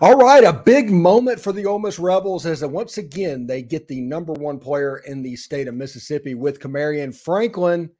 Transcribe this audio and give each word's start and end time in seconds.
All 0.00 0.16
right, 0.16 0.44
a 0.44 0.52
big 0.52 0.90
moment 0.90 1.40
for 1.40 1.52
the 1.52 1.66
Ole 1.66 1.78
Miss 1.78 1.98
Rebels 1.98 2.46
as 2.46 2.64
once 2.64 2.98
again 2.98 3.46
they 3.46 3.62
get 3.62 3.86
the 3.88 4.00
number 4.00 4.32
one 4.32 4.58
player 4.58 4.98
in 5.06 5.22
the 5.22 5.36
state 5.36 5.68
of 5.68 5.74
Mississippi 5.74 6.34
with 6.34 6.60
Kamarion 6.60 7.14
Franklin. 7.14 7.90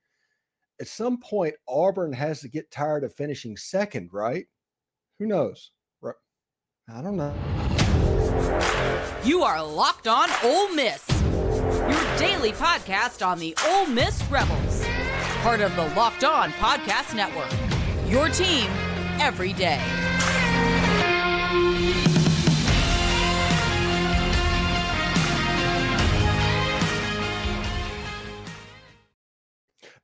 At 0.81 0.89
some 0.89 1.19
point, 1.19 1.55
Auburn 1.69 2.13
has 2.13 2.41
to 2.41 2.49
get 2.49 2.71
tired 2.71 3.05
of 3.05 3.15
finishing 3.15 3.57
second, 3.57 4.11
right? 4.13 4.47
Who 5.19 5.27
knows? 5.27 5.71
I 6.87 7.01
don't 7.01 7.17
know. 7.17 7.35
You 9.25 9.43
are 9.43 9.65
locked 9.65 10.07
on 10.07 10.29
Ole 10.43 10.75
Miss, 10.75 11.09
your 11.09 12.19
daily 12.19 12.53
podcast 12.53 13.27
on 13.27 13.39
the 13.39 13.57
Ole 13.67 13.87
Miss 13.87 14.23
Rebels, 14.25 14.85
part 15.41 15.63
of 15.63 15.75
the 15.77 15.89
Locked 15.95 16.25
On 16.25 16.51
Podcast 16.53 17.15
Network. 17.17 17.51
Your 18.07 18.29
team 18.29 18.69
every 19.19 19.55
day. 19.55 20.04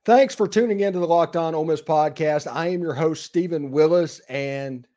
Thanks 0.03 0.33
for 0.33 0.47
tuning 0.47 0.79
in 0.79 0.93
to 0.93 0.99
the 0.99 1.05
Locked 1.05 1.35
On 1.35 1.53
Ole 1.53 1.63
Miss 1.63 1.79
podcast. 1.83 2.51
I 2.51 2.69
am 2.69 2.81
your 2.81 2.95
host, 2.95 3.23
Steven 3.23 3.69
Willis, 3.69 4.17
and 4.21 4.87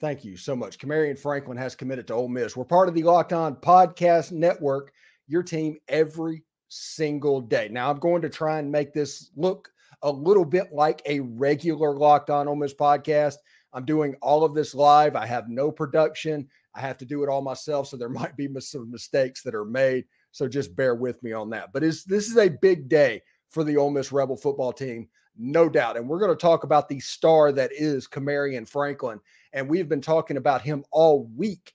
thank 0.00 0.24
you 0.24 0.38
so 0.38 0.56
much. 0.56 0.78
Kamarion 0.78 1.18
Franklin 1.18 1.58
has 1.58 1.74
committed 1.74 2.06
to 2.06 2.14
Ole 2.14 2.28
Miss. 2.28 2.56
We're 2.56 2.64
part 2.64 2.88
of 2.88 2.94
the 2.94 3.02
Locked 3.02 3.34
On 3.34 3.54
Podcast 3.56 4.32
Network, 4.32 4.94
your 5.26 5.42
team 5.42 5.76
every 5.88 6.44
single 6.68 7.42
day. 7.42 7.68
Now, 7.70 7.90
I'm 7.90 7.98
going 7.98 8.22
to 8.22 8.30
try 8.30 8.58
and 8.58 8.72
make 8.72 8.94
this 8.94 9.30
look 9.36 9.68
a 10.00 10.10
little 10.10 10.46
bit 10.46 10.72
like 10.72 11.02
a 11.04 11.20
regular 11.20 11.94
Locked 11.94 12.30
On 12.30 12.48
Ole 12.48 12.56
Miss 12.56 12.72
podcast. 12.72 13.34
I'm 13.74 13.84
doing 13.84 14.16
all 14.22 14.44
of 14.44 14.54
this 14.54 14.74
live. 14.74 15.14
I 15.14 15.26
have 15.26 15.50
no 15.50 15.70
production. 15.70 16.48
I 16.74 16.80
have 16.80 16.96
to 16.98 17.04
do 17.04 17.22
it 17.22 17.28
all 17.28 17.42
myself, 17.42 17.88
so 17.88 17.98
there 17.98 18.08
might 18.08 18.34
be 18.34 18.48
some 18.60 18.90
mistakes 18.90 19.42
that 19.42 19.54
are 19.54 19.66
made. 19.66 20.06
So 20.32 20.48
just 20.48 20.74
bear 20.74 20.94
with 20.94 21.22
me 21.22 21.34
on 21.34 21.50
that. 21.50 21.70
But 21.74 21.82
this 21.82 22.06
is 22.06 22.38
a 22.38 22.48
big 22.48 22.88
day 22.88 23.20
for 23.48 23.64
the 23.64 23.76
Ole 23.76 23.90
Miss 23.90 24.12
Rebel 24.12 24.36
football 24.36 24.72
team, 24.72 25.08
no 25.36 25.68
doubt. 25.68 25.96
And 25.96 26.08
we're 26.08 26.18
going 26.18 26.30
to 26.30 26.36
talk 26.36 26.64
about 26.64 26.88
the 26.88 27.00
star 27.00 27.52
that 27.52 27.70
is 27.72 28.08
Kamarion 28.08 28.68
Franklin. 28.68 29.20
And 29.52 29.68
we've 29.68 29.88
been 29.88 30.00
talking 30.00 30.36
about 30.36 30.62
him 30.62 30.84
all 30.90 31.30
week, 31.36 31.72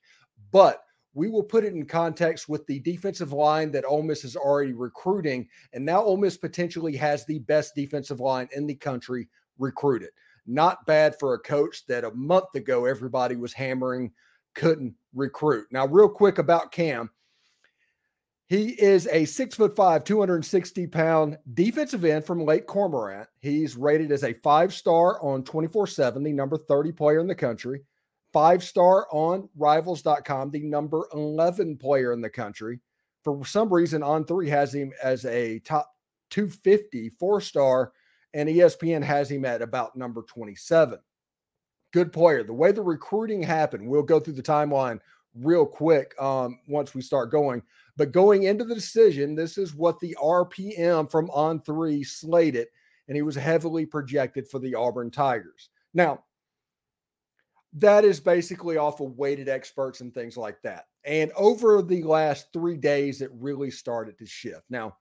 but 0.52 0.84
we 1.14 1.30
will 1.30 1.44
put 1.44 1.64
it 1.64 1.74
in 1.74 1.86
context 1.86 2.50
with 2.50 2.66
the 2.68 2.80
defensive 2.80 3.34
line 3.34 3.72
that 3.72 3.86
Ole 3.86 4.04
Miss 4.04 4.24
is 4.24 4.36
already 4.36 4.74
recruiting. 4.74 5.48
And 5.74 5.86
now 5.86 6.02
Ole 6.02 6.18
Miss 6.18 6.38
potentially 6.38 6.96
has 6.98 7.26
the 7.26 7.40
best 7.40 7.76
defensive 7.76 8.20
line 8.20 8.50
in 8.56 8.66
the 8.66 8.76
country 8.76 9.30
recruited. 9.60 10.10
Not 10.46 10.86
bad 10.86 11.16
for 11.20 11.34
a 11.34 11.40
coach 11.40 11.86
that 11.88 12.04
a 12.04 12.12
month 12.12 12.56
ago 12.56 12.86
everybody 12.86 13.36
was 13.36 13.54
hammering 13.54 14.12
couldn't 14.54 14.94
recruit. 15.14 15.68
Now, 15.72 15.88
real 15.88 16.10
quick 16.10 16.38
about 16.38 16.72
Cam. 16.72 17.10
He 18.54 18.80
is 18.80 19.08
a 19.08 19.26
six 19.26 19.56
foot 19.56 19.76
five, 19.76 20.04
260 20.04 20.86
pound 20.86 21.40
defensive 21.56 22.06
end 22.06 22.24
from 22.24 22.46
Lake 22.46 22.68
Cormorant. 22.68 23.26
He's 23.40 23.76
rated 23.76 24.12
as 24.12 24.24
a 24.24 24.34
five 24.34 24.72
star 24.72 25.20
on 25.24 25.44
24 25.44 25.88
7, 25.88 26.22
the 26.22 26.32
number 26.32 26.58
30 26.58 26.92
player 26.92 27.20
in 27.20 27.26
the 27.26 27.34
country, 27.34 27.82
five 28.32 28.64
star 28.64 29.08
on 29.12 29.50
rivals.com, 29.58 30.52
the 30.52 30.62
number 30.62 31.08
11 31.16 31.78
player 31.78 32.14
in 32.14 32.22
the 32.22 32.30
country. 32.30 32.80
For 33.24 33.44
some 33.44 33.74
reason, 33.74 34.04
on 34.04 34.24
three 34.24 34.50
has 34.50 34.72
him 34.72 34.94
as 35.02 35.26
a 35.26 35.58
top 35.62 35.92
250 36.30 37.10
four 37.10 37.42
star, 37.42 37.92
and 38.36 38.48
ESPN 38.48 39.02
has 39.02 39.32
him 39.32 39.46
at 39.46 39.64
about 39.64 39.96
number 39.96 40.22
27. 40.22 41.00
Good 41.92 42.14
player. 42.14 42.44
The 42.44 42.54
way 42.54 42.72
the 42.72 42.84
recruiting 42.84 43.42
happened, 43.42 43.88
we'll 43.88 44.04
go 44.04 44.20
through 44.20 44.34
the 44.34 44.44
timeline 44.44 45.00
real 45.36 45.66
quick 45.66 46.14
um, 46.22 46.60
once 46.68 46.94
we 46.94 47.02
start 47.02 47.32
going. 47.32 47.62
But 47.98 48.12
going 48.12 48.44
into 48.44 48.64
the 48.64 48.76
decision, 48.76 49.36
this 49.36 49.58
is 49.58 49.76
what 49.76 50.00
the 50.00 50.18
RPM 50.22 51.10
from 51.10 51.30
on 51.30 51.62
three 51.62 52.04
slated, 52.04 52.68
and 53.08 53.16
he 53.16 53.22
was 53.22 53.36
heavily 53.36 53.86
projected 53.86 54.48
for 54.48 54.60
the 54.60 54.76
Auburn 54.76 55.12
Tigers. 55.12 55.70
Now, 55.94 56.24
that 57.74 58.06
is 58.06 58.20
basically 58.20 58.78
off 58.78 59.00
of 59.00 59.18
weighted 59.18 59.50
experts 59.50 60.02
and 60.02 60.14
things 60.14 60.38
like 60.38 60.62
that. 60.62 60.86
And 61.06 61.32
over 61.36 61.82
the 61.82 62.04
last 62.04 62.48
three 62.54 62.78
days, 62.78 63.22
it 63.22 63.32
really 63.34 63.72
started 63.72 64.18
to 64.20 64.26
shift. 64.26 64.64
Now, 64.70 64.96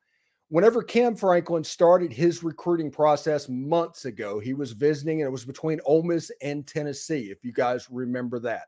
whenever 0.48 0.82
Cam 0.82 1.14
Franklin 1.14 1.64
started 1.64 2.12
his 2.12 2.42
recruiting 2.42 2.90
process 2.90 3.48
months 3.48 4.06
ago, 4.06 4.38
he 4.38 4.54
was 4.54 4.72
visiting, 4.72 5.20
and 5.20 5.28
it 5.28 5.32
was 5.32 5.44
between 5.44 5.80
Ole 5.84 6.02
Miss 6.02 6.30
and 6.42 6.66
Tennessee, 6.66 7.30
if 7.30 7.44
you 7.44 7.52
guys 7.52 7.88
remember 7.90 8.38
that. 8.40 8.64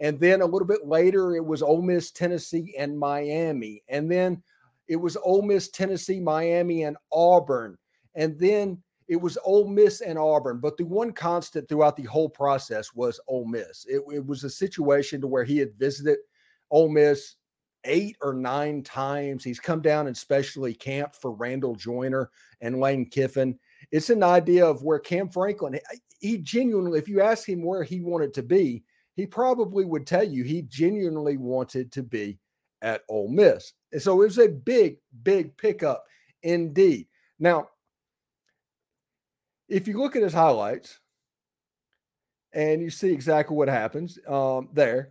And 0.00 0.18
then 0.20 0.42
a 0.42 0.46
little 0.46 0.66
bit 0.66 0.86
later, 0.86 1.34
it 1.34 1.44
was 1.44 1.62
Ole 1.62 1.82
Miss, 1.82 2.10
Tennessee, 2.10 2.74
and 2.78 2.98
Miami. 2.98 3.82
And 3.88 4.10
then 4.10 4.42
it 4.86 4.96
was 4.96 5.16
Ole 5.16 5.42
Miss, 5.42 5.68
Tennessee, 5.68 6.20
Miami, 6.20 6.84
and 6.84 6.96
Auburn. 7.12 7.76
And 8.14 8.38
then 8.38 8.82
it 9.08 9.16
was 9.16 9.38
Ole 9.44 9.68
Miss 9.68 10.00
and 10.00 10.18
Auburn. 10.18 10.60
But 10.60 10.76
the 10.76 10.84
one 10.84 11.12
constant 11.12 11.68
throughout 11.68 11.96
the 11.96 12.04
whole 12.04 12.28
process 12.28 12.94
was 12.94 13.20
Ole 13.26 13.46
Miss. 13.46 13.86
It, 13.86 14.02
it 14.12 14.24
was 14.24 14.44
a 14.44 14.50
situation 14.50 15.20
to 15.20 15.26
where 15.26 15.44
he 15.44 15.58
had 15.58 15.74
visited 15.78 16.18
Ole 16.70 16.88
Miss 16.88 17.34
eight 17.84 18.16
or 18.20 18.34
nine 18.34 18.82
times. 18.82 19.42
He's 19.42 19.60
come 19.60 19.80
down 19.80 20.06
and 20.06 20.16
specially 20.16 20.74
camped 20.74 21.16
for 21.16 21.32
Randall 21.32 21.74
Joyner 21.74 22.30
and 22.60 22.80
Lane 22.80 23.06
Kiffin. 23.06 23.58
It's 23.90 24.10
an 24.10 24.22
idea 24.22 24.66
of 24.66 24.82
where 24.82 24.98
Cam 24.98 25.28
Franklin, 25.28 25.78
he 26.20 26.38
genuinely, 26.38 26.98
if 26.98 27.08
you 27.08 27.20
ask 27.20 27.48
him 27.48 27.62
where 27.62 27.82
he 27.82 28.00
wanted 28.00 28.34
to 28.34 28.42
be, 28.42 28.82
he 29.18 29.26
probably 29.26 29.84
would 29.84 30.06
tell 30.06 30.22
you 30.22 30.44
he 30.44 30.62
genuinely 30.62 31.36
wanted 31.36 31.90
to 31.90 32.04
be 32.04 32.38
at 32.82 33.02
Ole 33.08 33.28
Miss. 33.28 33.72
And 33.90 34.00
so 34.00 34.12
it 34.22 34.26
was 34.26 34.38
a 34.38 34.48
big, 34.48 34.98
big 35.24 35.56
pickup 35.56 36.04
indeed. 36.44 37.08
Now, 37.40 37.68
if 39.68 39.88
you 39.88 39.98
look 39.98 40.14
at 40.14 40.22
his 40.22 40.32
highlights 40.32 41.00
and 42.52 42.80
you 42.80 42.90
see 42.90 43.12
exactly 43.12 43.56
what 43.56 43.66
happens 43.66 44.20
um, 44.28 44.68
there, 44.72 45.10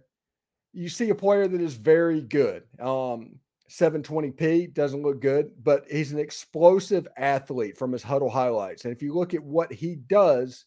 you 0.72 0.88
see 0.88 1.10
a 1.10 1.16
player 1.16 1.46
that 1.46 1.60
is 1.60 1.74
very 1.74 2.22
good. 2.22 2.64
Um, 2.80 3.40
720p 3.70 4.74
doesn't 4.74 5.04
look 5.04 5.20
good, 5.20 5.52
but 5.62 5.84
he's 5.92 6.14
an 6.14 6.20
explosive 6.20 7.10
athlete 7.18 7.78
from 7.78 7.92
his 7.92 8.06
Hudl 8.06 8.32
highlights. 8.32 8.86
And 8.86 8.94
if 8.94 9.02
you 9.02 9.14
look 9.14 9.34
at 9.34 9.44
what 9.44 9.74
he 9.74 9.96
does, 9.96 10.64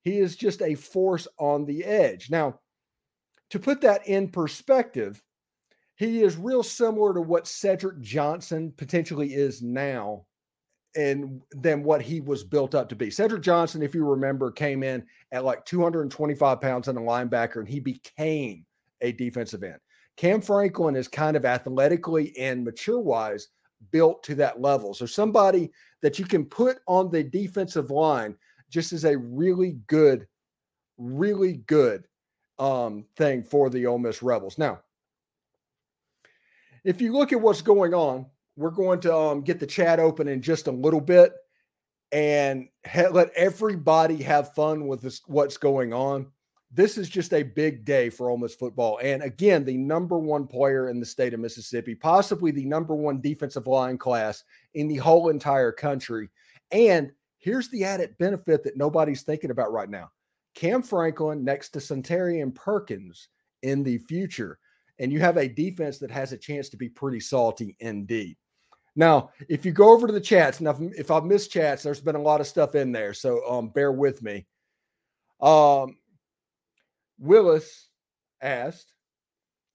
he 0.00 0.20
is 0.20 0.36
just 0.36 0.62
a 0.62 0.74
force 0.74 1.28
on 1.38 1.66
the 1.66 1.84
edge. 1.84 2.30
Now, 2.30 2.60
to 3.50 3.58
put 3.58 3.80
that 3.82 4.06
in 4.06 4.28
perspective, 4.28 5.22
he 5.96 6.22
is 6.22 6.36
real 6.36 6.62
similar 6.62 7.12
to 7.14 7.20
what 7.20 7.46
Cedric 7.46 8.00
Johnson 8.00 8.72
potentially 8.76 9.34
is 9.34 9.62
now 9.62 10.26
and 10.96 11.42
than 11.52 11.82
what 11.82 12.00
he 12.00 12.20
was 12.20 12.44
built 12.44 12.74
up 12.74 12.88
to 12.88 12.96
be. 12.96 13.10
Cedric 13.10 13.42
Johnson, 13.42 13.82
if 13.82 13.94
you 13.94 14.04
remember, 14.04 14.50
came 14.50 14.82
in 14.82 15.04
at 15.32 15.44
like 15.44 15.64
225 15.64 16.60
pounds 16.60 16.88
and 16.88 16.98
a 16.98 17.00
linebacker, 17.00 17.56
and 17.56 17.68
he 17.68 17.80
became 17.80 18.64
a 19.00 19.12
defensive 19.12 19.62
end. 19.62 19.78
Cam 20.16 20.40
Franklin 20.40 20.96
is 20.96 21.06
kind 21.06 21.36
of 21.36 21.44
athletically 21.44 22.36
and 22.36 22.64
mature 22.64 22.98
wise 22.98 23.48
built 23.92 24.22
to 24.24 24.34
that 24.36 24.60
level. 24.60 24.94
So 24.94 25.06
somebody 25.06 25.70
that 26.02 26.18
you 26.18 26.24
can 26.24 26.44
put 26.44 26.78
on 26.86 27.10
the 27.10 27.22
defensive 27.22 27.90
line 27.90 28.34
just 28.70 28.92
as 28.92 29.04
a 29.04 29.16
really 29.16 29.78
good, 29.86 30.26
really 30.96 31.58
good 31.66 32.04
um, 32.58 33.04
thing 33.16 33.42
for 33.42 33.70
the 33.70 33.86
Ole 33.86 33.98
Miss 33.98 34.22
Rebels. 34.22 34.58
Now, 34.58 34.80
if 36.84 37.00
you 37.00 37.12
look 37.12 37.32
at 37.32 37.40
what's 37.40 37.62
going 37.62 37.94
on, 37.94 38.26
we're 38.56 38.70
going 38.70 39.00
to 39.00 39.14
um, 39.14 39.42
get 39.42 39.60
the 39.60 39.66
chat 39.66 40.00
open 40.00 40.26
in 40.28 40.42
just 40.42 40.66
a 40.66 40.72
little 40.72 41.00
bit 41.00 41.32
and 42.12 42.68
ha- 42.86 43.08
let 43.12 43.30
everybody 43.36 44.16
have 44.22 44.54
fun 44.54 44.86
with 44.86 45.02
this, 45.02 45.20
what's 45.26 45.56
going 45.56 45.92
on. 45.92 46.26
This 46.70 46.98
is 46.98 47.08
just 47.08 47.32
a 47.32 47.42
big 47.42 47.84
day 47.84 48.10
for 48.10 48.30
Ole 48.30 48.36
Miss 48.36 48.54
football. 48.54 48.98
And 49.02 49.22
again, 49.22 49.64
the 49.64 49.76
number 49.76 50.18
one 50.18 50.46
player 50.46 50.90
in 50.90 51.00
the 51.00 51.06
state 51.06 51.32
of 51.32 51.40
Mississippi, 51.40 51.94
possibly 51.94 52.50
the 52.50 52.64
number 52.64 52.94
one 52.94 53.20
defensive 53.20 53.66
line 53.66 53.96
class 53.96 54.44
in 54.74 54.88
the 54.88 54.96
whole 54.96 55.30
entire 55.30 55.72
country. 55.72 56.28
And 56.70 57.10
here's 57.38 57.68
the 57.68 57.84
added 57.84 58.16
benefit 58.18 58.64
that 58.64 58.76
nobody's 58.76 59.22
thinking 59.22 59.50
about 59.50 59.72
right 59.72 59.88
now 59.88 60.10
Cam 60.58 60.82
Franklin 60.82 61.44
next 61.44 61.68
to 61.70 61.78
Suntarine 61.78 62.52
Perkins 62.52 63.28
in 63.62 63.84
the 63.84 63.98
future. 63.98 64.58
And 64.98 65.12
you 65.12 65.20
have 65.20 65.36
a 65.36 65.46
defense 65.46 65.98
that 65.98 66.10
has 66.10 66.32
a 66.32 66.36
chance 66.36 66.68
to 66.70 66.76
be 66.76 66.88
pretty 66.88 67.20
salty 67.20 67.76
indeed. 67.78 68.36
Now, 68.96 69.30
if 69.48 69.64
you 69.64 69.70
go 69.70 69.92
over 69.92 70.08
to 70.08 70.12
the 70.12 70.20
chats, 70.20 70.60
now 70.60 70.76
if 70.80 71.12
I've 71.12 71.24
missed 71.24 71.52
chats, 71.52 71.84
there's 71.84 72.00
been 72.00 72.16
a 72.16 72.20
lot 72.20 72.40
of 72.40 72.48
stuff 72.48 72.74
in 72.74 72.90
there, 72.90 73.14
so 73.14 73.48
um, 73.48 73.68
bear 73.68 73.92
with 73.92 74.20
me. 74.20 74.48
Um, 75.40 75.96
Willis 77.20 77.88
asked, 78.42 78.92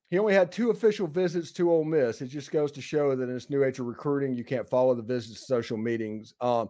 he 0.10 0.20
only 0.20 0.34
had 0.34 0.52
two 0.52 0.70
official 0.70 1.08
visits 1.08 1.54
to 1.54 1.72
Ole 1.72 1.86
Miss. 1.86 2.22
It 2.22 2.28
just 2.28 2.52
goes 2.52 2.74
to 2.74 2.82
show 2.82 3.16
that 3.16 3.24
in 3.24 3.34
this 3.34 3.50
new 3.50 3.64
age 3.64 3.80
of 3.80 3.86
recruiting, 3.86 4.34
you 4.34 4.44
can't 4.44 4.70
follow 4.70 4.96
the 4.96 5.02
visits 5.02 5.48
social 5.48 5.78
meetings. 5.78 6.34
Um, 6.42 6.68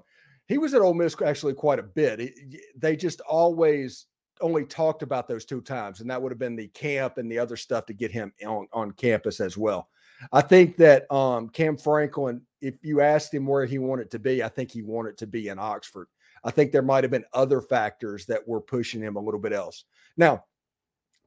he 0.47 0.57
was 0.57 0.73
at 0.73 0.81
Ole 0.81 0.93
Miss 0.93 1.15
actually 1.21 1.53
quite 1.53 1.79
a 1.79 1.83
bit. 1.83 2.33
they 2.75 2.95
just 2.95 3.21
always 3.21 4.07
only 4.41 4.65
talked 4.65 5.03
about 5.03 5.27
those 5.27 5.45
two 5.45 5.61
times, 5.61 6.01
and 6.01 6.09
that 6.09 6.21
would 6.21 6.31
have 6.31 6.39
been 6.39 6.55
the 6.55 6.67
camp 6.69 7.17
and 7.17 7.31
the 7.31 7.39
other 7.39 7.55
stuff 7.55 7.85
to 7.85 7.93
get 7.93 8.11
him 8.11 8.33
on, 8.45 8.67
on 8.73 8.91
campus 8.91 9.39
as 9.39 9.57
well. 9.57 9.89
I 10.31 10.41
think 10.41 10.77
that 10.77 11.11
um, 11.11 11.49
Cam 11.49 11.77
Franklin, 11.77 12.41
if 12.61 12.75
you 12.81 13.01
asked 13.01 13.33
him 13.33 13.45
where 13.45 13.65
he 13.65 13.77
wanted 13.77 14.11
to 14.11 14.19
be, 14.19 14.43
I 14.43 14.49
think 14.49 14.71
he 14.71 14.81
wanted 14.81 15.17
to 15.17 15.27
be 15.27 15.47
in 15.49 15.59
Oxford. 15.59 16.07
I 16.43 16.51
think 16.51 16.71
there 16.71 16.81
might 16.81 17.03
have 17.03 17.11
been 17.11 17.25
other 17.33 17.61
factors 17.61 18.25
that 18.25 18.45
were 18.47 18.61
pushing 18.61 19.01
him 19.01 19.15
a 19.15 19.21
little 19.21 19.39
bit 19.39 19.53
else. 19.53 19.85
Now, 20.17 20.43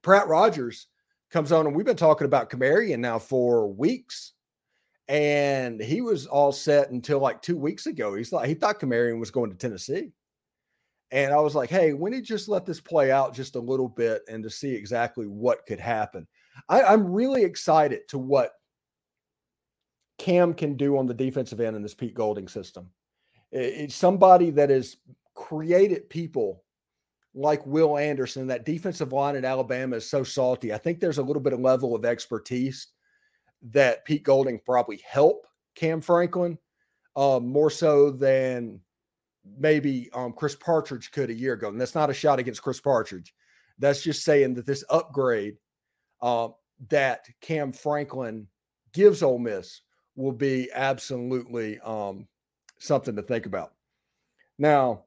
Pratt 0.03 0.29
Rogers 0.29 0.89
comes 1.31 1.53
on, 1.53 1.67
and 1.67 1.75
we've 1.75 1.87
been 1.87 1.97
talking 1.97 2.27
about 2.27 2.51
Kamarion 2.51 2.99
now 2.99 3.19
for 3.19 3.69
weeks. 3.69 4.33
And 5.09 5.81
he 5.81 6.01
was 6.01 6.27
all 6.27 6.53
set 6.53 6.91
until 6.91 7.21
like 7.21 7.41
two 7.41 7.57
weeks 7.57 7.87
ago. 7.87 8.15
He's 8.15 8.33
like, 8.33 8.49
he 8.49 8.55
thought 8.55 8.81
Kamarion 8.81 9.21
was 9.21 9.31
going 9.31 9.51
to 9.51 9.57
Tennessee. 9.57 10.13
And 11.13 11.33
I 11.33 11.41
was 11.41 11.55
like, 11.55 11.71
hey, 11.71 11.93
when 11.93 12.13
did 12.13 12.25
just 12.25 12.49
let 12.49 12.67
this 12.67 12.81
play 12.81 13.13
out 13.13 13.35
just 13.35 13.55
a 13.55 13.61
little 13.61 13.89
bit 13.89 14.23
and 14.29 14.43
to 14.43 14.51
see 14.51 14.75
exactly 14.75 15.27
what 15.27 15.65
could 15.67 15.79
happen? 15.79 16.27
I, 16.69 16.83
I'm 16.83 17.13
really 17.13 17.45
excited 17.45 18.09
to 18.09 18.19
what 18.19 18.53
Cam 20.19 20.55
can 20.55 20.77
do 20.77 20.99
on 20.99 21.07
the 21.07 21.15
defensive 21.15 21.61
end 21.61 21.77
in 21.77 21.83
this 21.83 21.95
Pete 21.95 22.15
Golding 22.15 22.49
system. 22.49 22.91
It's 23.53 23.95
somebody 23.95 24.51
that 24.51 24.71
has 24.71 24.97
created 25.35 26.11
people 26.11 26.65
like 27.35 27.65
Will 27.67 27.97
Anderson. 27.97 28.49
That 28.49 28.65
defensive 28.65 29.13
line 29.13 29.37
at 29.37 29.45
Alabama 29.45 29.97
is 29.97 30.11
so 30.11 30.25
salty. 30.25 30.73
I 30.73 30.79
think 30.79 30.99
there's 30.99 31.19
a 31.19 31.23
little 31.23 31.43
bit 31.43 31.53
of 31.53 31.61
level 31.61 31.95
of 31.95 32.05
expertise 32.05 32.89
that 33.63 34.05
Pete 34.05 34.23
Golding 34.23 34.61
probably 34.65 35.03
help 35.09 35.47
Cam 35.75 36.01
Franklin 36.01 36.59
um, 37.17 37.49
more 37.49 37.71
so 37.71 38.11
than 38.11 38.81
maybe 39.59 40.11
um, 40.13 40.33
Chris 40.33 40.55
Partridge 40.55 41.11
could 41.11 41.31
a 41.31 41.35
year 41.35 41.55
ago. 41.55 41.69
And 41.69 41.81
that's 41.81 41.95
not 41.95 42.11
a 42.11 42.15
shot 42.15 42.39
against 42.39 42.63
Chris 42.63 42.81
Partridge. 42.81 43.35
That's 43.79 44.03
just 44.03 44.25
saying 44.25 44.55
that 44.55 44.67
this 44.67 44.85
upgrade 44.91 45.57
uh, 46.23 46.49
that 46.89 47.27
Cam 47.41 47.73
Franklin 47.73 48.47
gives 48.93 49.23
Ole 49.23 49.39
Miss 49.39 49.83
will 50.15 50.33
be 50.33 50.71
absolutely 50.75 51.79
um, 51.81 52.27
something 52.79 53.15
to 53.17 53.23
think 53.23 53.47
about. 53.47 53.75
Now, 54.59 55.05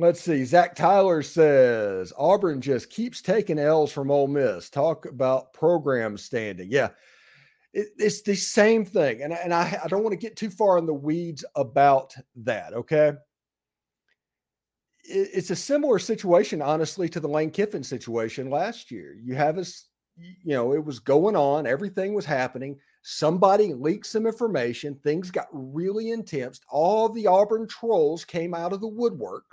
let's 0.00 0.20
see. 0.20 0.44
Zach 0.44 0.74
Tyler 0.74 1.22
says 1.22 2.12
Auburn 2.16 2.60
just 2.60 2.90
keeps 2.90 3.22
taking 3.22 3.58
L's 3.58 3.92
from 3.92 4.10
Ole 4.10 4.28
Miss. 4.28 4.70
Talk 4.70 5.06
about 5.06 5.52
program 5.52 6.16
standing. 6.16 6.70
Yeah, 6.70 6.90
it, 7.72 7.88
it's 7.98 8.22
the 8.22 8.34
same 8.34 8.84
thing. 8.84 9.22
And, 9.22 9.32
and 9.32 9.54
I, 9.54 9.80
I 9.84 9.88
don't 9.88 10.02
want 10.02 10.12
to 10.12 10.26
get 10.26 10.36
too 10.36 10.50
far 10.50 10.78
in 10.78 10.86
the 10.86 10.94
weeds 10.94 11.44
about 11.54 12.14
that. 12.36 12.72
Okay. 12.72 13.12
It, 15.04 15.28
it's 15.34 15.50
a 15.50 15.56
similar 15.56 15.98
situation, 15.98 16.62
honestly, 16.62 17.08
to 17.10 17.20
the 17.20 17.28
Lane 17.28 17.50
Kiffin 17.50 17.84
situation 17.84 18.50
last 18.50 18.90
year. 18.90 19.16
You 19.22 19.34
have 19.34 19.58
us 19.58 19.90
you 20.16 20.54
know, 20.54 20.74
it 20.74 20.84
was 20.84 20.98
going 20.98 21.36
on, 21.36 21.66
everything 21.66 22.14
was 22.14 22.24
happening. 22.24 22.78
Somebody 23.02 23.72
leaked 23.72 24.06
some 24.06 24.26
information, 24.26 24.94
things 24.96 25.30
got 25.30 25.46
really 25.52 26.10
intense. 26.10 26.60
All 26.68 27.08
the 27.08 27.26
Auburn 27.26 27.66
trolls 27.66 28.24
came 28.24 28.54
out 28.54 28.72
of 28.72 28.80
the 28.80 28.88
woodwork. 28.88 29.46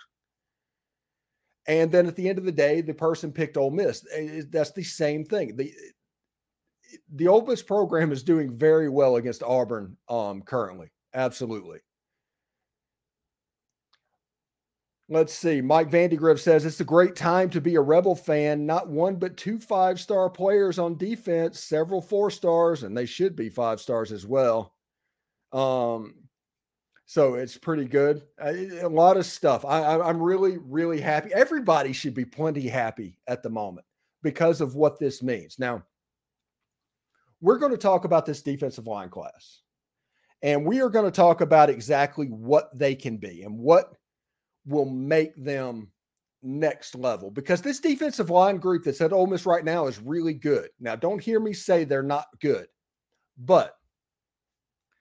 And 1.67 1.91
then 1.91 2.07
at 2.07 2.15
the 2.15 2.29
end 2.29 2.37
of 2.37 2.45
the 2.45 2.51
day, 2.51 2.81
the 2.81 2.93
person 2.93 3.31
picked 3.31 3.57
Ole 3.57 3.71
Miss. 3.71 4.05
That's 4.49 4.71
the 4.71 4.83
same 4.83 5.25
thing. 5.25 5.55
The 5.55 5.73
the 7.13 7.27
Ole 7.27 7.45
Miss 7.45 7.61
program 7.61 8.13
is 8.13 8.23
doing 8.23 8.57
very 8.57 8.87
well 8.87 9.17
against 9.17 9.43
Auburn 9.43 9.97
um, 10.07 10.41
currently. 10.41 10.87
Absolutely. 11.13 11.79
Let's 15.09 15.33
see. 15.33 15.61
Mike 15.61 15.89
Vandigriff 15.89 16.39
says 16.39 16.65
it's 16.65 16.81
a 16.81 16.85
great 16.85 17.15
time 17.15 17.49
to 17.51 17.61
be 17.61 17.75
a 17.75 17.81
Rebel 17.81 18.15
fan. 18.15 18.65
Not 18.65 18.89
one, 18.89 19.15
but 19.15 19.37
two 19.37 19.57
five 19.57 20.01
star 20.01 20.29
players 20.29 20.79
on 20.79 20.97
defense, 20.97 21.61
several 21.61 22.01
four 22.01 22.29
stars, 22.29 22.83
and 22.83 22.95
they 22.95 23.05
should 23.05 23.35
be 23.35 23.49
five 23.49 23.79
stars 23.79 24.11
as 24.11 24.25
well. 24.25 24.73
Um, 25.53 26.26
so 27.07 27.35
it's 27.35 27.57
pretty 27.57 27.85
good. 27.85 28.21
Eh, 28.41 28.81
a 28.81 28.87
lot 28.87 29.15
of 29.15 29.25
stuff. 29.25 29.63
I, 29.63 30.09
am 30.09 30.21
really, 30.21 30.57
really 30.57 30.99
happy. 30.99 31.33
Everybody 31.33 31.93
should 31.93 32.13
be 32.13 32.25
plenty 32.25 32.67
happy 32.67 33.17
at 33.27 33.41
the 33.41 33.49
moment 33.49 33.87
because 34.23 34.59
of 34.59 34.75
what 34.75 34.99
this 34.99 35.23
means. 35.23 35.57
Now, 35.57 35.83
we're 37.39 37.59
going 37.59 37.71
to 37.71 37.77
talk 37.77 38.03
about 38.03 38.25
this 38.25 38.41
defensive 38.41 38.87
line 38.87 39.07
class, 39.07 39.61
and 40.41 40.65
we 40.65 40.81
are 40.81 40.89
going 40.89 41.05
to 41.05 41.11
talk 41.11 41.39
about 41.39 41.69
exactly 41.69 42.27
what 42.27 42.77
they 42.77 42.93
can 42.93 43.15
be 43.15 43.43
and 43.43 43.57
what 43.57 43.93
will 44.65 44.89
make 44.89 45.33
them 45.41 45.89
next 46.43 46.93
level 46.93 47.31
because 47.31 47.61
this 47.61 47.79
defensive 47.79 48.29
line 48.29 48.57
group 48.57 48.83
that's 48.83 49.01
at 49.01 49.13
Ole 49.13 49.27
Miss 49.27 49.45
right 49.45 49.63
now 49.63 49.87
is 49.87 50.01
really 50.01 50.33
good. 50.33 50.69
Now, 50.81 50.97
don't 50.97 51.23
hear 51.23 51.39
me 51.39 51.53
say 51.53 51.85
they're 51.85 52.03
not 52.03 52.27
good, 52.41 52.67
but 53.37 53.77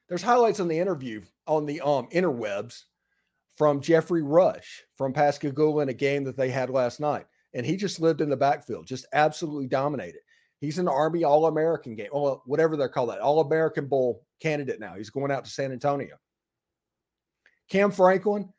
there's 0.09 0.23
highlights 0.23 0.61
in 0.61 0.69
the 0.69 0.79
interview 0.79 1.23
on 1.47 1.67
the 1.67 1.81
um, 1.81 2.09
interwebs 2.13 2.83
from 3.57 3.81
Jeffrey 3.81 4.23
Rush 4.23 4.83
from 4.97 5.13
Pascagoula 5.13 5.83
in 5.83 5.89
a 5.89 5.95
game 5.95 6.25
that 6.25 6.37
they 6.37 6.51
had 6.51 6.71
last 6.71 7.01
night. 7.01 7.27
And 7.55 7.65
he 7.65 7.77
just 7.77 8.01
lived 8.01 8.21
in 8.21 8.29
the 8.29 8.37
backfield, 8.37 8.87
just 8.87 9.07
absolutely 9.13 9.67
dominated. 9.67 10.21
He's 10.61 10.79
an 10.79 10.89
Army 10.89 11.25
All 11.25 11.47
American 11.47 11.95
game, 11.95 12.11
whatever 12.11 12.77
they're 12.77 12.89
called 12.89 13.11
that 13.11 13.21
All 13.21 13.41
American 13.41 13.87
Bowl 13.87 14.25
candidate 14.41 14.81
now. 14.81 14.95
He's 14.95 15.11
going 15.11 15.31
out 15.31 15.45
to 15.45 15.51
San 15.51 15.73
Antonio. 15.73 16.17
Cam 17.69 17.91
Franklin, 17.91 18.53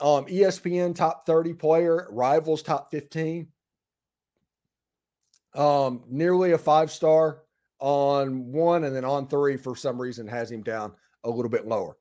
um, 0.00 0.26
ESPN 0.26 0.94
top 0.94 1.26
30 1.26 1.54
player, 1.54 2.08
Rivals 2.10 2.62
top 2.62 2.90
15. 2.90 3.48
Um, 5.54 6.04
nearly 6.08 6.52
a 6.52 6.58
five 6.58 6.90
star 6.90 7.42
on 7.80 8.52
one, 8.52 8.84
and 8.84 8.94
then 8.94 9.04
on 9.04 9.26
three 9.26 9.56
for 9.56 9.74
some 9.74 10.00
reason 10.00 10.26
has 10.28 10.50
him 10.50 10.62
down 10.62 10.92
a 11.24 11.30
little 11.30 11.50
bit 11.50 11.66
lower. 11.66 11.96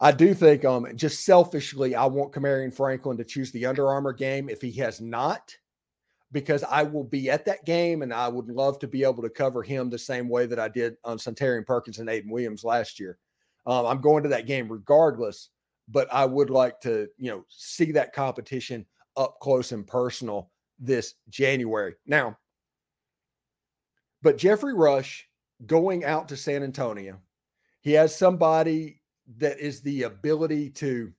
I 0.00 0.12
do 0.12 0.32
think, 0.32 0.64
um, 0.64 0.86
just 0.94 1.24
selfishly, 1.24 1.94
I 1.94 2.06
want 2.06 2.32
Camarion 2.32 2.72
Franklin 2.72 3.16
to 3.16 3.24
choose 3.24 3.50
the 3.50 3.66
Under 3.66 3.88
Armour 3.88 4.12
game 4.12 4.48
if 4.48 4.60
he 4.60 4.70
has 4.72 5.00
not, 5.00 5.56
because 6.30 6.62
I 6.62 6.84
will 6.84 7.04
be 7.04 7.30
at 7.30 7.44
that 7.46 7.64
game 7.64 8.02
and 8.02 8.14
I 8.14 8.28
would 8.28 8.48
love 8.48 8.78
to 8.80 8.86
be 8.86 9.02
able 9.02 9.22
to 9.22 9.30
cover 9.30 9.62
him 9.62 9.90
the 9.90 9.98
same 9.98 10.28
way 10.28 10.46
that 10.46 10.60
I 10.60 10.68
did 10.68 10.96
on 11.04 11.18
Suntarine 11.18 11.66
Perkins 11.66 11.98
and 11.98 12.08
Ayden 12.08 12.30
Williams 12.30 12.62
last 12.62 13.00
year. 13.00 13.18
Um, 13.66 13.86
I'm 13.86 14.00
going 14.00 14.22
to 14.22 14.28
that 14.28 14.46
game 14.46 14.70
regardless 14.70 15.50
but 15.90 16.12
I 16.12 16.24
would 16.24 16.50
like 16.50 16.80
to, 16.80 17.08
you 17.16 17.30
know, 17.30 17.44
see 17.48 17.92
that 17.92 18.12
competition 18.12 18.84
up 19.16 19.38
close 19.40 19.72
and 19.72 19.86
personal 19.86 20.50
this 20.78 21.14
January. 21.28 21.94
Now, 22.06 22.36
but 24.22 24.36
Jeffrey 24.38 24.74
Rush 24.74 25.28
going 25.66 26.04
out 26.04 26.28
to 26.28 26.36
San 26.36 26.62
Antonio, 26.62 27.18
he 27.80 27.92
has 27.92 28.14
somebody 28.14 28.97
that 29.36 29.58
is 29.58 29.80
the 29.82 30.04
ability 30.04 30.70
to 30.70 31.12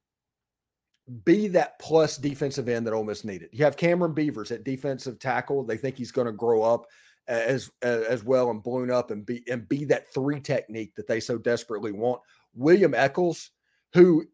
be 1.23 1.47
that 1.47 1.79
plus 1.79 2.17
defensive 2.17 2.69
end 2.69 2.85
that 2.85 2.93
Ole 2.93 3.03
Miss 3.03 3.23
needed. 3.23 3.49
You 3.51 3.63
have 3.65 3.77
Cameron 3.77 4.13
Beavers 4.13 4.51
at 4.51 4.63
defensive 4.63 5.19
tackle. 5.19 5.63
They 5.63 5.77
think 5.77 5.97
he's 5.97 6.11
going 6.11 6.27
to 6.27 6.33
grow 6.33 6.61
up 6.61 6.85
as 7.27 7.69
as 7.83 8.23
well 8.23 8.49
and 8.49 8.63
balloon 8.63 8.89
up 8.89 9.11
and 9.11 9.25
be 9.25 9.43
and 9.49 9.69
be 9.69 9.85
that 9.85 10.11
three 10.13 10.39
technique 10.39 10.95
that 10.95 11.07
they 11.07 11.19
so 11.19 11.37
desperately 11.37 11.91
want. 11.91 12.21
William 12.55 12.93
Echoles, 12.93 13.51
who 13.93 14.25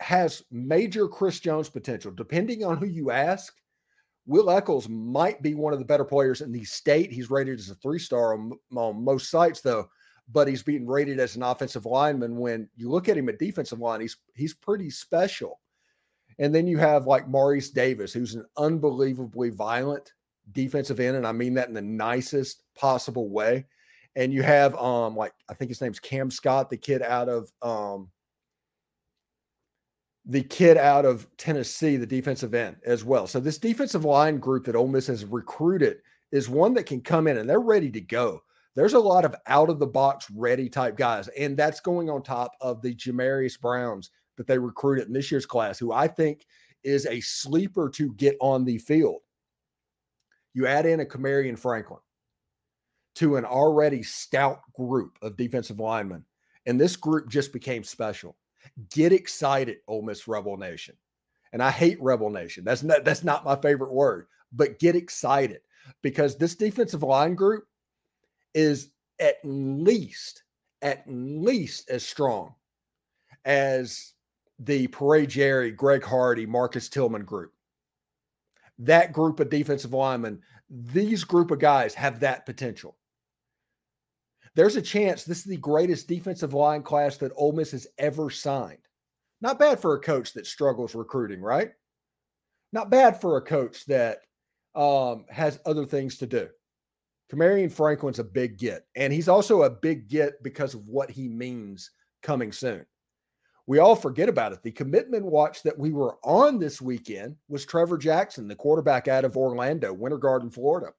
has 0.00 0.42
major 0.50 1.06
Chris 1.06 1.40
Jones 1.40 1.68
potential. 1.68 2.10
Depending 2.10 2.64
on 2.64 2.78
who 2.78 2.86
you 2.86 3.10
ask, 3.10 3.52
Will 4.26 4.50
Echoles 4.50 4.88
might 4.88 5.42
be 5.42 5.54
one 5.54 5.72
of 5.72 5.78
the 5.78 5.84
better 5.84 6.04
players 6.04 6.40
in 6.40 6.52
the 6.52 6.64
state. 6.64 7.12
He's 7.12 7.30
rated 7.30 7.58
as 7.58 7.70
a 7.70 7.74
three 7.76 7.98
star 7.98 8.34
on, 8.34 8.52
on, 8.76 9.04
most 9.04 9.30
sites, 9.30 9.60
though, 9.60 9.88
but 10.32 10.48
he's 10.48 10.62
being 10.62 10.86
rated 10.86 11.18
as 11.18 11.36
an 11.36 11.42
offensive 11.42 11.86
lineman. 11.86 12.36
When 12.36 12.68
you 12.76 12.90
look 12.90 13.08
at 13.08 13.16
him 13.16 13.28
at 13.28 13.38
defensive 13.38 13.80
line, 13.80 14.00
he's 14.00 14.16
he's 14.34 14.54
pretty 14.54 14.90
special. 14.90 15.60
And 16.38 16.54
then 16.54 16.66
you 16.66 16.78
have 16.78 17.06
like 17.06 17.28
Maurice 17.28 17.70
Davis, 17.70 18.12
who's 18.12 18.34
an 18.34 18.46
unbelievably 18.56 19.50
violent 19.50 20.12
defensive 20.52 21.00
end, 21.00 21.16
and 21.16 21.26
I 21.26 21.32
mean 21.32 21.54
that 21.54 21.68
in 21.68 21.74
the 21.74 21.82
nicest 21.82 22.62
possible 22.74 23.28
way. 23.28 23.66
And 24.16 24.32
you 24.32 24.42
have 24.42 24.74
um 24.76 25.16
like 25.16 25.32
I 25.48 25.54
think 25.54 25.70
his 25.70 25.80
name's 25.80 26.00
Cam 26.00 26.30
Scott, 26.30 26.70
the 26.70 26.76
kid 26.76 27.02
out 27.02 27.28
of 27.28 27.50
um 27.62 28.10
the 30.26 30.42
kid 30.42 30.76
out 30.76 31.04
of 31.04 31.26
Tennessee, 31.38 31.96
the 31.96 32.06
defensive 32.06 32.54
end 32.54 32.76
as 32.84 33.04
well. 33.04 33.26
So 33.26 33.40
this 33.40 33.58
defensive 33.58 34.04
line 34.04 34.38
group 34.38 34.64
that 34.66 34.76
Ole 34.76 34.86
Miss 34.86 35.06
has 35.06 35.24
recruited 35.24 35.98
is 36.30 36.48
one 36.48 36.74
that 36.74 36.86
can 36.86 37.00
come 37.00 37.26
in 37.26 37.38
and 37.38 37.48
they're 37.48 37.60
ready 37.60 37.90
to 37.90 38.00
go. 38.00 38.42
There's 38.76 38.94
a 38.94 39.00
lot 39.00 39.24
of 39.24 39.34
out 39.46 39.68
of 39.68 39.78
the 39.78 39.86
box 39.86 40.30
ready 40.30 40.68
type 40.68 40.96
guys, 40.96 41.28
and 41.28 41.56
that's 41.56 41.80
going 41.80 42.08
on 42.08 42.22
top 42.22 42.52
of 42.60 42.82
the 42.82 42.94
Jamarius 42.94 43.60
Browns 43.60 44.10
that 44.36 44.46
they 44.46 44.58
recruited 44.58 45.08
in 45.08 45.12
this 45.12 45.30
year's 45.30 45.46
class, 45.46 45.78
who 45.78 45.92
I 45.92 46.06
think 46.06 46.46
is 46.84 47.06
a 47.06 47.20
sleeper 47.20 47.90
to 47.90 48.12
get 48.14 48.36
on 48.40 48.64
the 48.64 48.78
field. 48.78 49.20
You 50.54 50.66
add 50.66 50.86
in 50.86 51.00
a 51.00 51.04
Kamarion 51.04 51.58
Franklin 51.58 52.00
to 53.16 53.36
an 53.36 53.44
already 53.44 54.02
stout 54.02 54.60
group 54.74 55.18
of 55.20 55.36
defensive 55.36 55.80
linemen, 55.80 56.24
and 56.66 56.80
this 56.80 56.96
group 56.96 57.28
just 57.28 57.52
became 57.52 57.82
special. 57.82 58.36
Get 58.90 59.12
excited, 59.12 59.78
Ole 59.88 60.02
Miss 60.02 60.28
Rebel 60.28 60.56
Nation. 60.56 60.96
And 61.52 61.62
I 61.62 61.70
hate 61.70 62.00
Rebel 62.00 62.30
Nation. 62.30 62.64
That's 62.64 62.82
not 62.84 63.04
that's 63.04 63.24
not 63.24 63.44
my 63.44 63.56
favorite 63.56 63.92
word, 63.92 64.26
but 64.52 64.78
get 64.78 64.94
excited 64.94 65.60
because 66.02 66.36
this 66.36 66.54
defensive 66.54 67.02
line 67.02 67.34
group 67.34 67.64
is 68.54 68.90
at 69.18 69.36
least 69.44 70.42
at 70.82 71.04
least 71.06 71.90
as 71.90 72.06
strong 72.06 72.54
as 73.44 74.14
the 74.58 74.86
Peria 74.88 75.26
Jerry, 75.26 75.70
Greg 75.70 76.02
Hardy, 76.02 76.46
Marcus 76.46 76.88
Tillman 76.88 77.24
group. 77.24 77.52
That 78.78 79.12
group 79.12 79.40
of 79.40 79.50
defensive 79.50 79.92
linemen, 79.92 80.40
these 80.68 81.24
group 81.24 81.50
of 81.50 81.58
guys 81.58 81.94
have 81.94 82.20
that 82.20 82.46
potential. 82.46 82.96
There's 84.54 84.76
a 84.76 84.82
chance 84.82 85.24
this 85.24 85.38
is 85.38 85.44
the 85.44 85.56
greatest 85.56 86.08
defensive 86.08 86.54
line 86.54 86.82
class 86.82 87.16
that 87.18 87.32
Ole 87.36 87.52
Miss 87.52 87.70
has 87.72 87.86
ever 87.98 88.30
signed. 88.30 88.78
Not 89.40 89.58
bad 89.58 89.80
for 89.80 89.94
a 89.94 90.00
coach 90.00 90.32
that 90.34 90.46
struggles 90.46 90.94
recruiting, 90.94 91.40
right? 91.40 91.70
Not 92.72 92.90
bad 92.90 93.20
for 93.20 93.36
a 93.36 93.42
coach 93.42 93.86
that 93.86 94.20
um, 94.74 95.24
has 95.30 95.60
other 95.64 95.86
things 95.86 96.18
to 96.18 96.26
do. 96.26 96.48
Kamarion 97.30 97.70
Franklin's 97.70 98.18
a 98.18 98.24
big 98.24 98.58
get, 98.58 98.86
and 98.96 99.12
he's 99.12 99.28
also 99.28 99.62
a 99.62 99.70
big 99.70 100.08
get 100.08 100.42
because 100.42 100.74
of 100.74 100.86
what 100.86 101.10
he 101.10 101.28
means 101.28 101.90
coming 102.22 102.52
soon. 102.52 102.84
We 103.66 103.78
all 103.78 103.94
forget 103.94 104.28
about 104.28 104.52
it. 104.52 104.62
The 104.64 104.72
commitment 104.72 105.24
watch 105.24 105.62
that 105.62 105.78
we 105.78 105.92
were 105.92 106.16
on 106.24 106.58
this 106.58 106.80
weekend 106.80 107.36
was 107.48 107.64
Trevor 107.64 107.98
Jackson, 107.98 108.48
the 108.48 108.56
quarterback 108.56 109.06
out 109.06 109.24
of 109.24 109.36
Orlando, 109.36 109.92
Winter 109.92 110.18
Garden, 110.18 110.50
Florida. 110.50 110.92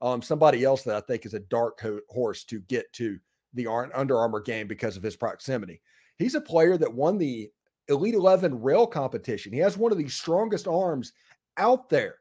Um, 0.00 0.22
somebody 0.22 0.62
else 0.62 0.82
that 0.82 0.96
I 0.96 1.00
think 1.00 1.26
is 1.26 1.34
a 1.34 1.40
dark 1.40 1.84
horse 2.08 2.44
to 2.44 2.60
get 2.60 2.92
to 2.94 3.18
the 3.54 3.66
Under 3.66 4.18
Armour 4.18 4.42
game 4.42 4.68
because 4.68 4.96
of 4.96 5.02
his 5.02 5.16
proximity. 5.16 5.80
He's 6.18 6.36
a 6.36 6.40
player 6.40 6.76
that 6.76 6.92
won 6.92 7.18
the 7.18 7.50
Elite 7.88 8.14
11 8.14 8.62
rail 8.62 8.86
competition. 8.86 9.52
He 9.52 9.58
has 9.58 9.76
one 9.76 9.90
of 9.90 9.98
the 9.98 10.08
strongest 10.08 10.68
arms 10.68 11.12
out 11.56 11.88
there. 11.88 12.16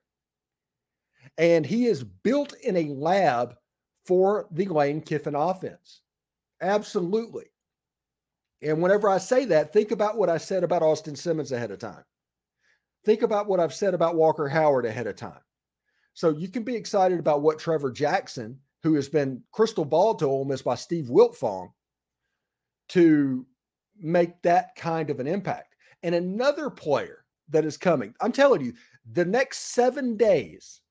And 1.38 1.66
he 1.66 1.86
is 1.86 2.04
built 2.04 2.54
in 2.64 2.78
a 2.78 2.94
lab 2.94 3.56
for 4.06 4.48
the 4.52 4.66
Lane 4.66 5.02
Kiffin 5.02 5.36
offense. 5.36 6.02
Absolutely. 6.62 7.46
And 8.62 8.82
whenever 8.82 9.10
I 9.10 9.18
say 9.18 9.46
that, 9.46 9.74
think 9.74 9.92
about 9.92 10.18
what 10.18 10.30
I 10.30 10.38
said 10.38 10.64
about 10.64 10.84
Austin 10.84 11.16
Simmons 11.16 11.52
ahead 11.52 11.72
of 11.72 11.80
time. 11.80 12.04
Think 13.04 13.22
about 13.22 13.48
what 13.48 13.60
I've 13.60 13.74
said 13.74 13.94
about 13.94 14.16
Walker 14.16 14.48
Howard 14.48 14.86
ahead 14.86 15.08
of 15.08 15.16
time. 15.16 15.42
So 16.14 16.30
you 16.30 16.48
can 16.48 16.64
be 16.64 16.76
excited 16.76 17.20
about 17.20 17.42
what 17.42 17.60
Trevor 17.60 17.92
Jackson, 17.92 18.58
who 18.84 18.94
has 18.94 19.10
been 19.10 19.44
crystal 19.52 19.84
ball 19.84 20.16
to 20.16 20.26
Ole 20.26 20.46
Miss 20.46 20.62
by 20.62 20.76
Steve 20.76 21.06
Wiltfong, 21.06 21.72
to 22.90 23.46
make 24.00 24.42
that 24.44 24.76
kind 24.76 25.10
of 25.10 25.20
an 25.20 25.28
impact. 25.28 25.76
And 26.04 26.16
another 26.16 26.70
player 26.70 27.26
that 27.50 27.66
is 27.66 27.76
coming, 27.76 28.14
I'm 28.22 28.32
telling 28.32 28.62
you, 28.62 28.74
the 29.12 29.26
next 29.26 29.74
seven 29.74 30.16
days 30.16 30.82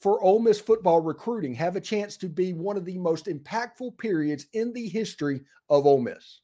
for 0.00 0.22
Ole 0.22 0.38
Miss 0.38 0.60
football 0.60 1.00
recruiting 1.00 1.54
have 1.54 1.76
a 1.76 1.80
chance 1.80 2.16
to 2.18 2.28
be 2.28 2.52
one 2.52 2.76
of 2.76 2.84
the 2.84 2.98
most 2.98 3.26
impactful 3.26 3.98
periods 3.98 4.46
in 4.52 4.72
the 4.72 4.88
history 4.88 5.40
of 5.68 5.86
Ole 5.86 6.00
Miss. 6.00 6.40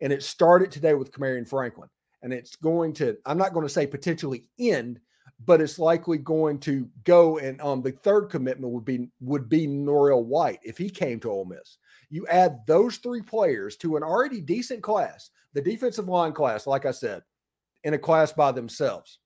And 0.00 0.12
it 0.12 0.22
started 0.22 0.70
today 0.70 0.94
with 0.94 1.12
Kamarion 1.12 1.48
Franklin. 1.48 1.88
And 2.22 2.32
it's 2.32 2.56
going 2.56 2.92
to, 2.94 3.16
I'm 3.24 3.38
not 3.38 3.54
going 3.54 3.66
to 3.66 3.72
say 3.72 3.86
potentially 3.86 4.44
end, 4.58 5.00
but 5.44 5.60
it's 5.60 5.78
likely 5.78 6.18
going 6.18 6.58
to 6.60 6.88
go. 7.04 7.38
And 7.38 7.60
um, 7.60 7.82
the 7.82 7.92
third 7.92 8.26
commitment 8.30 8.72
would 8.72 8.84
be 8.84 9.08
would 9.20 9.48
be 9.48 9.66
Norell 9.66 10.24
White 10.24 10.60
if 10.62 10.76
he 10.76 10.90
came 10.90 11.20
to 11.20 11.30
Ole 11.30 11.44
Miss. 11.44 11.78
You 12.10 12.26
add 12.26 12.60
those 12.66 12.96
three 12.96 13.22
players 13.22 13.76
to 13.78 13.96
an 13.96 14.02
already 14.02 14.40
decent 14.40 14.82
class, 14.82 15.30
the 15.52 15.60
defensive 15.60 16.08
line 16.08 16.32
class, 16.32 16.66
like 16.66 16.86
I 16.86 16.90
said, 16.90 17.22
in 17.84 17.94
a 17.94 17.98
class 17.98 18.32
by 18.32 18.52
themselves. 18.52 19.18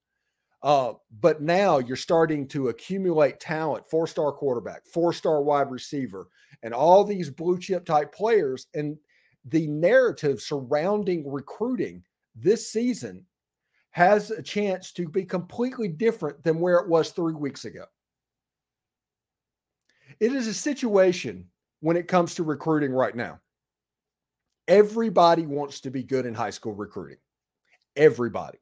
Uh, 0.62 0.92
but 1.20 1.40
now 1.40 1.78
you're 1.78 1.96
starting 1.96 2.46
to 2.48 2.68
accumulate 2.68 3.40
talent, 3.40 3.88
four 3.88 4.06
star 4.06 4.30
quarterback, 4.32 4.86
four 4.86 5.12
star 5.12 5.42
wide 5.42 5.70
receiver, 5.70 6.28
and 6.62 6.74
all 6.74 7.02
these 7.02 7.30
blue 7.30 7.58
chip 7.58 7.86
type 7.86 8.12
players. 8.12 8.66
And 8.74 8.98
the 9.46 9.66
narrative 9.66 10.40
surrounding 10.40 11.30
recruiting 11.30 12.02
this 12.34 12.70
season 12.70 13.24
has 13.90 14.30
a 14.30 14.42
chance 14.42 14.92
to 14.92 15.08
be 15.08 15.24
completely 15.24 15.88
different 15.88 16.42
than 16.44 16.60
where 16.60 16.76
it 16.76 16.88
was 16.88 17.10
three 17.10 17.34
weeks 17.34 17.64
ago. 17.64 17.84
It 20.20 20.32
is 20.32 20.46
a 20.46 20.54
situation 20.54 21.46
when 21.80 21.96
it 21.96 22.06
comes 22.06 22.34
to 22.34 22.42
recruiting 22.42 22.92
right 22.92 23.16
now. 23.16 23.40
Everybody 24.68 25.46
wants 25.46 25.80
to 25.80 25.90
be 25.90 26.02
good 26.02 26.26
in 26.26 26.34
high 26.34 26.50
school 26.50 26.74
recruiting. 26.74 27.16
Everybody. 27.96 28.58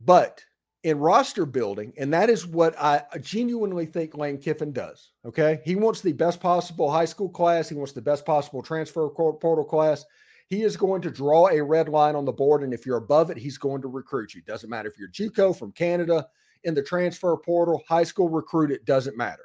But 0.00 0.42
in 0.84 0.98
roster 0.98 1.44
building, 1.44 1.92
and 1.98 2.12
that 2.12 2.30
is 2.30 2.46
what 2.46 2.78
I 2.80 3.02
genuinely 3.20 3.86
think 3.86 4.16
Lane 4.16 4.38
Kiffin 4.38 4.72
does. 4.72 5.10
Okay. 5.24 5.60
He 5.64 5.74
wants 5.74 6.00
the 6.00 6.12
best 6.12 6.40
possible 6.40 6.90
high 6.90 7.04
school 7.04 7.28
class, 7.28 7.68
he 7.68 7.74
wants 7.74 7.92
the 7.92 8.02
best 8.02 8.24
possible 8.24 8.62
transfer 8.62 9.08
portal 9.08 9.64
class. 9.64 10.04
He 10.48 10.62
is 10.62 10.78
going 10.78 11.02
to 11.02 11.10
draw 11.10 11.48
a 11.48 11.62
red 11.62 11.90
line 11.90 12.16
on 12.16 12.24
the 12.24 12.32
board. 12.32 12.62
And 12.62 12.72
if 12.72 12.86
you're 12.86 12.96
above 12.96 13.30
it, 13.30 13.36
he's 13.36 13.58
going 13.58 13.82
to 13.82 13.88
recruit 13.88 14.34
you. 14.34 14.40
Doesn't 14.42 14.70
matter 14.70 14.88
if 14.88 14.98
you're 14.98 15.10
Juco 15.10 15.54
from 15.54 15.72
Canada 15.72 16.26
in 16.64 16.74
the 16.74 16.82
transfer 16.82 17.36
portal, 17.36 17.82
high 17.86 18.04
school 18.04 18.30
recruit, 18.30 18.70
it 18.70 18.86
doesn't 18.86 19.16
matter. 19.16 19.44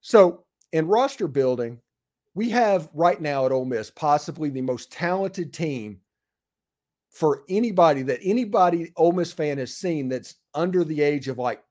So 0.00 0.44
in 0.72 0.88
roster 0.88 1.28
building, 1.28 1.80
we 2.34 2.48
have 2.50 2.88
right 2.94 3.20
now 3.20 3.46
at 3.46 3.52
Ole 3.52 3.64
Miss 3.64 3.90
possibly 3.90 4.50
the 4.50 4.60
most 4.60 4.90
talented 4.90 5.52
team 5.52 6.00
for 7.10 7.42
anybody 7.48 8.02
that 8.02 8.20
anybody 8.22 8.92
Ole 8.96 9.12
Miss 9.12 9.32
fan 9.32 9.58
has 9.58 9.74
seen 9.74 10.08
that's 10.08 10.36
under 10.54 10.84
the 10.84 11.02
age 11.02 11.28
of 11.28 11.38
like 11.38 11.62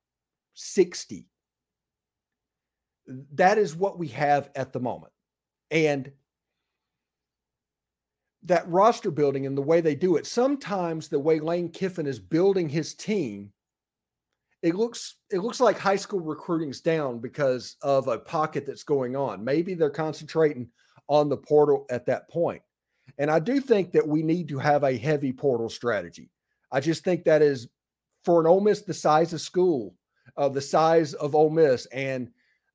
60. 0.53 1.25
That 3.34 3.58
is 3.58 3.75
what 3.75 3.98
we 3.98 4.10
have 4.10 4.50
at 4.55 4.74
the 4.74 4.79
moment. 4.79 5.13
And 5.72 6.12
that 8.43 8.69
roster 8.69 9.12
building 9.12 9.46
and 9.46 9.58
the 9.58 9.62
way 9.62 9.81
they 9.81 9.96
do 9.96 10.17
it, 10.17 10.25
sometimes 10.25 11.08
the 11.08 11.19
way 11.19 11.39
Lane 11.39 11.69
Kiffin 11.69 12.08
is 12.08 12.19
building 12.19 12.69
his 12.69 12.93
team, 12.93 13.51
it 14.62 14.75
looks 14.75 15.15
it 15.31 15.39
looks 15.39 15.62
like 15.62 15.77
high 15.77 15.96
school 15.96 16.19
recruiting's 16.19 16.81
down 16.81 17.19
because 17.19 17.77
of 17.81 18.08
a 18.08 18.19
pocket 18.19 18.65
that's 18.65 18.84
going 18.84 19.15
on. 19.15 19.43
Maybe 19.43 19.74
they're 19.74 19.89
concentrating 19.89 20.69
on 21.08 21.29
the 21.29 21.38
portal 21.38 21.86
at 21.89 22.05
that 22.05 22.29
point. 22.29 22.62
And 23.17 23.31
I 23.31 23.39
do 23.39 23.59
think 23.59 23.91
that 23.91 24.07
we 24.07 24.23
need 24.23 24.47
to 24.49 24.59
have 24.59 24.83
a 24.83 24.97
heavy 24.97 25.33
portal 25.33 25.69
strategy. 25.69 26.29
I 26.71 26.79
just 26.79 27.03
think 27.03 27.23
that 27.23 27.41
is 27.41 27.67
for 28.23 28.39
an 28.39 28.47
Ole 28.47 28.61
Miss 28.61 28.81
the 28.81 28.93
size 28.93 29.33
of 29.33 29.41
school, 29.41 29.95
uh, 30.37 30.49
the 30.49 30.61
size 30.61 31.13
of 31.15 31.35
Ole 31.35 31.49
Miss, 31.49 31.85
and 31.87 32.29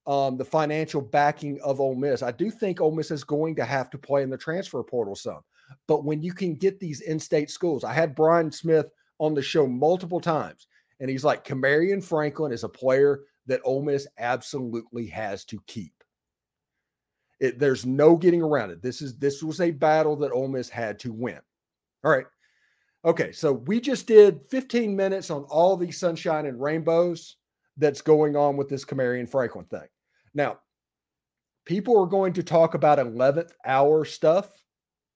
um, 0.06 0.36
the 0.36 0.44
financial 0.44 1.00
backing 1.00 1.60
of 1.62 1.80
Ole 1.80 1.94
Miss. 1.94 2.22
I 2.22 2.30
do 2.30 2.50
think 2.50 2.80
Ole 2.80 2.94
Miss 2.94 3.10
is 3.10 3.24
going 3.24 3.56
to 3.56 3.64
have 3.64 3.90
to 3.90 3.98
play 3.98 4.22
in 4.22 4.30
the 4.30 4.36
transfer 4.36 4.82
portal 4.82 5.14
some. 5.14 5.40
But 5.86 6.04
when 6.04 6.22
you 6.22 6.32
can 6.32 6.54
get 6.54 6.78
these 6.78 7.00
in-state 7.00 7.50
schools, 7.50 7.84
I 7.84 7.92
had 7.92 8.14
Brian 8.14 8.52
Smith 8.52 8.86
on 9.18 9.34
the 9.34 9.42
show 9.42 9.66
multiple 9.66 10.20
times, 10.20 10.66
and 11.00 11.08
he's 11.08 11.24
like, 11.24 11.44
Kamarion 11.44 12.04
Franklin 12.04 12.52
is 12.52 12.64
a 12.64 12.68
player 12.68 13.20
that 13.46 13.60
Ole 13.64 13.82
Miss 13.82 14.06
absolutely 14.18 15.06
has 15.06 15.44
to 15.46 15.58
keep. 15.66 16.03
It, 17.44 17.58
there's 17.58 17.84
no 17.84 18.16
getting 18.16 18.40
around 18.40 18.70
it. 18.70 18.80
This 18.80 19.02
is 19.02 19.18
this 19.18 19.42
was 19.42 19.60
a 19.60 19.70
battle 19.70 20.16
that 20.16 20.32
Ole 20.32 20.48
Miss 20.48 20.70
had 20.70 20.98
to 21.00 21.12
win. 21.12 21.38
All 22.02 22.10
right. 22.10 22.24
Okay, 23.04 23.32
so 23.32 23.52
we 23.52 23.80
just 23.80 24.06
did 24.06 24.40
15 24.50 24.96
minutes 24.96 25.28
on 25.28 25.42
all 25.44 25.76
the 25.76 25.92
sunshine 25.92 26.46
and 26.46 26.58
rainbows 26.58 27.36
that's 27.76 28.00
going 28.00 28.34
on 28.34 28.56
with 28.56 28.70
this 28.70 28.82
Kamarion 28.82 29.28
Franklin 29.28 29.66
thing. 29.66 29.86
Now, 30.32 30.58
people 31.66 32.00
are 32.00 32.06
going 32.06 32.32
to 32.32 32.42
talk 32.42 32.72
about 32.72 32.98
11th 32.98 33.50
hour 33.66 34.06
stuff 34.06 34.48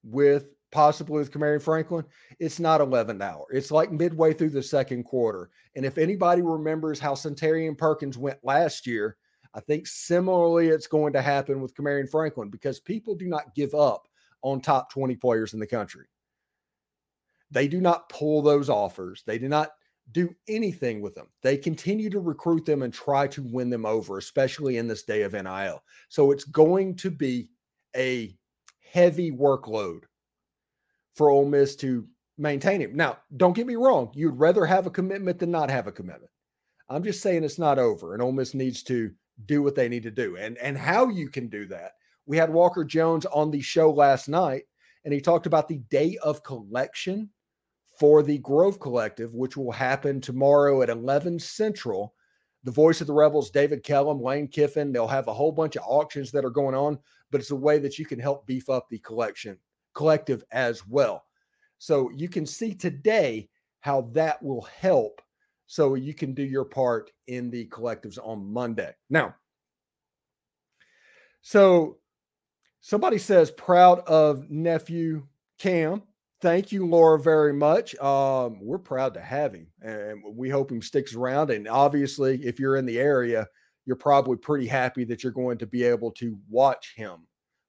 with 0.04 0.49
possibly 0.70 1.16
with 1.16 1.32
Kamarion 1.32 1.62
Franklin. 1.62 2.04
It's 2.38 2.61
not 2.61 2.82
11th 2.82 3.23
hour. 3.23 3.47
It's 3.50 3.70
like 3.70 3.90
midway 3.90 4.35
through 4.35 4.50
the 4.50 4.62
second 4.62 5.04
quarter. 5.04 5.49
And 5.75 5.87
if 5.87 5.97
anybody 5.97 6.42
remembers 6.42 7.00
how 7.00 7.14
Suntarine 7.14 7.78
Perkins 7.78 8.18
went 8.18 8.38
last 8.42 8.87
year, 8.87 9.16
I 9.55 9.61
think 9.61 9.87
similarly 9.87 10.69
it's 10.69 10.87
going 10.87 11.12
to 11.14 11.23
happen 11.23 11.61
with 11.61 11.75
Kamarion 11.75 12.11
Franklin 12.11 12.50
because 12.50 12.81
people 12.81 13.14
do 13.14 13.26
not 13.26 13.55
give 13.55 13.75
up 13.75 14.07
on 14.43 14.61
top 14.61 14.93
20 14.93 15.17
players 15.17 15.55
in 15.55 15.61
the 15.61 15.67
country. 15.67 16.07
They 17.50 17.67
do 17.67 17.81
not 17.81 18.09
pull 18.09 18.43
those 18.43 18.69
offers. 18.69 19.23
They 19.26 19.38
do 19.38 19.49
not 19.49 19.71
do 20.12 20.35
anything 20.49 21.00
with 21.00 21.14
them. 21.14 21.26
They 21.43 21.57
continue 21.57 22.11
to 22.11 22.21
recruit 22.21 22.64
them 22.64 22.83
and 22.83 22.93
try 22.93 23.26
to 23.28 23.43
win 23.43 23.71
them 23.71 23.87
over, 23.87 24.19
especially 24.19 24.76
in 24.76 24.88
this 24.88 25.02
day 25.02 25.23
of 25.23 25.33
NIL. 25.33 25.83
So 26.09 26.31
it's 26.31 26.45
going 26.45 26.97
to 26.97 27.11
be 27.11 27.50
a 27.97 28.37
heavy 28.93 29.31
workload 29.31 30.02
for 31.14 31.31
Ole 31.31 31.47
Miss 31.47 31.76
to 31.76 32.07
maintain 32.38 32.81
him. 32.81 32.95
Now, 32.95 33.19
don't 33.37 33.55
get 33.55 33.67
me 33.67 33.76
wrong. 33.76 34.11
You'd 34.14 34.38
rather 34.38 34.64
have 34.64 34.87
a 34.87 34.90
commitment 34.90 35.38
than 35.38 35.50
not 35.50 35.71
have 35.71 35.87
a 35.87 35.93
commitment. 35.93 36.31
I'm 36.88 37.02
just 37.02 37.21
saying 37.21 37.45
it's 37.45 37.59
not 37.59 37.78
over, 37.78 38.14
and 38.14 38.23
Ole 38.23 38.33
Miss 38.33 38.55
needs 38.55 38.83
to 38.85 39.11
do 39.47 39.62
what 39.62 39.75
they 39.75 39.88
need 39.88 40.02
to 40.04 40.11
do. 40.11 40.37
And 40.37 40.59
and 40.59 40.76
how 40.76 41.09
you 41.09 41.28
can 41.28 41.49
do 41.49 41.66
that. 41.66 41.92
We 42.26 42.37
had 42.37 42.52
Walker 42.52 42.85
Jones 42.85 43.26
on 43.26 43.50
the 43.50 43.61
show 43.61 43.90
last 43.90 44.28
night, 44.28 44.64
and 45.04 45.14
he 45.14 45.21
talked 45.21 45.47
about 45.47 45.68
the 45.68 45.78
day 45.90 46.18
of 46.23 46.42
collection 46.42 47.30
for 47.99 48.23
the 48.23 48.38
Grove 48.38 48.78
Collective, 48.78 49.35
which 49.35 49.57
will 49.57 49.73
happen 49.73 50.21
tomorrow 50.21 50.83
at 50.83 50.90
11 50.90 51.38
Central. 51.38 52.14
The 52.64 52.71
voice 52.71 53.00
of 53.00 53.07
the 53.07 53.14
Rebels, 53.14 53.50
David 53.50 53.83
Kellum, 53.83 54.21
Lane 54.21 54.49
Kiffin, 54.49 54.92
they'll 54.92 55.07
have 55.07 55.28
a 55.28 55.35
whole 55.35 55.52
bunch 55.52 55.76
of 55.76 55.85
auctions 55.87 56.30
that 56.33 56.45
are 56.45 56.50
going 56.50 56.75
on, 56.75 56.99
but 57.30 57.40
it's 57.40 57.50
a 57.50 57.57
way 57.57 57.78
that 57.78 57.99
you 57.99 58.04
can 58.04 58.18
help 58.18 58.47
beef 58.47 58.68
up 58.68 58.88
the 58.88 58.99
collection 58.99 59.59
collective 59.95 60.45
as 60.52 60.87
well. 60.87 61.25
So 61.78 62.11
you 62.11 62.28
can 62.28 62.47
see 62.47 62.75
today 62.75 63.49
how 63.80 64.02
that 64.12 64.42
will 64.42 64.62
help 64.62 65.21
so 65.68 65.94
you 65.94 66.14
can 66.14 66.32
do 66.32 66.42
your 66.42 66.64
part 66.64 67.10
in 67.26 67.50
the 67.50 67.66
collectives 67.66 68.18
on 68.20 68.52
Monday. 68.52 68.90
Now, 69.10 69.34
so 71.42 71.98
somebody 72.80 73.18
says, 73.18 73.50
proud 73.50 74.00
of 74.00 74.50
nephew 74.50 75.26
Cam. 75.58 76.02
Thank 76.40 76.72
you, 76.72 76.87
Laura, 76.87 77.20
very 77.20 77.52
much. 77.52 77.94
Um, 77.96 78.58
we're 78.62 78.78
proud 78.78 79.12
to 79.14 79.20
have 79.20 79.52
him 79.52 79.66
and 79.82 80.22
we 80.34 80.48
hope 80.48 80.70
he 80.70 80.80
sticks 80.80 81.14
around. 81.14 81.50
And 81.50 81.68
obviously, 81.68 82.42
if 82.44 82.58
you're 82.58 82.76
in 82.76 82.87
the 82.87 82.98
area, 82.98 83.46
you're 83.84 83.96
probably 83.96 84.37
pretty 84.37 84.66
happy 84.66 85.04
that 85.04 85.22
you're 85.22 85.32
going 85.32 85.58
to 85.58 85.66
be 85.66 85.82
able 85.82 86.12
to 86.12 86.38
watch 86.48 86.94
him 86.96 87.26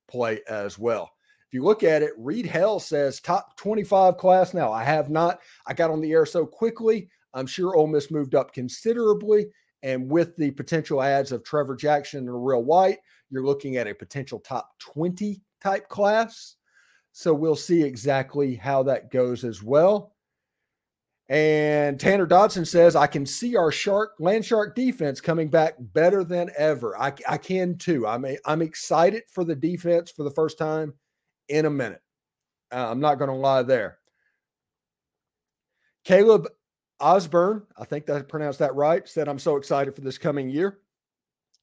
play 0.08 0.40
as 0.48 0.80
well. 0.80 1.12
If 1.48 1.54
you 1.54 1.64
look 1.64 1.84
at 1.84 2.02
it, 2.02 2.12
Reed 2.18 2.46
Hell 2.46 2.80
says 2.80 3.20
top 3.20 3.58
25 3.58 4.18
class 4.18 4.54
now. 4.54 4.72
I 4.72 4.84
have 4.84 5.10
not, 5.10 5.40
I 5.68 5.74
got 5.74 5.90
on 5.90 6.00
the 6.00 6.12
air 6.14 6.26
so 6.26 6.46
quickly. 6.46 7.10
I'm 7.34 7.48
sure 7.48 7.76
Ole 7.76 7.88
Miss 7.88 8.12
moved 8.12 8.36
up 8.36 8.54
considerably. 8.54 9.48
And 9.84 10.10
with 10.12 10.36
the 10.36 10.52
potential 10.52 11.02
ads 11.02 11.32
of 11.32 11.44
Trevor 11.44 11.76
Jackson 11.76 12.28
and 12.28 12.46
Real 12.46 12.64
White, 12.64 12.98
you're 13.30 13.46
looking 13.46 13.78
at 13.78 13.88
a 13.88 13.94
potential 13.94 14.40
top 14.40 14.72
20 14.80 15.42
type 15.62 15.88
class. 15.90 16.56
So 17.12 17.34
we'll 17.34 17.56
see 17.56 17.84
exactly 17.84 18.56
how 18.56 18.84
that 18.84 19.12
goes 19.12 19.44
as 19.44 19.64
well. 19.64 20.14
And 21.30 22.00
Tanner 22.00 22.26
Dodson 22.26 22.66
says, 22.66 22.96
I 22.96 23.06
can 23.06 23.24
see 23.26 23.56
our 23.56 23.72
shark 23.72 24.14
land 24.20 24.44
shark 24.44 24.76
defense 24.76 25.22
coming 25.22 25.48
back 25.48 25.76
better 25.80 26.24
than 26.24 26.50
ever. 26.58 27.00
I, 27.00 27.14
I 27.28 27.38
can 27.38 27.78
too. 27.78 28.08
I'm, 28.08 28.26
a, 28.26 28.38
I'm 28.46 28.64
excited 28.64 29.24
for 29.32 29.44
the 29.44 29.56
defense 29.56 30.10
for 30.12 30.24
the 30.24 30.32
first 30.32 30.58
time 30.58 30.94
in 31.48 31.66
a 31.66 31.70
minute. 31.70 32.02
Uh, 32.72 32.90
I'm 32.90 33.00
not 33.00 33.20
going 33.20 33.30
to 33.30 33.36
lie 33.36 33.62
there. 33.62 34.00
Caleb 36.04 36.48
Osborne, 37.00 37.64
I 37.78 37.86
think 37.86 38.10
I 38.10 38.22
pronounced 38.22 38.60
that 38.60 38.76
right, 38.76 39.08
said, 39.08 39.28
I'm 39.28 39.40
so 39.40 39.56
excited 39.56 39.96
for 39.96 40.02
this 40.02 40.18
coming 40.18 40.50
year. 40.50 40.80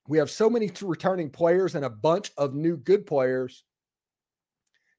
We 0.09 0.19
have 0.19 0.31
so 0.31 0.49
many 0.49 0.71
returning 0.83 1.31
players 1.31 1.75
and 1.75 1.85
a 1.85 1.91
bunch 1.91 2.33
of 2.39 2.55
new 2.55 2.77
good 2.77 3.07
players. 3.07 3.65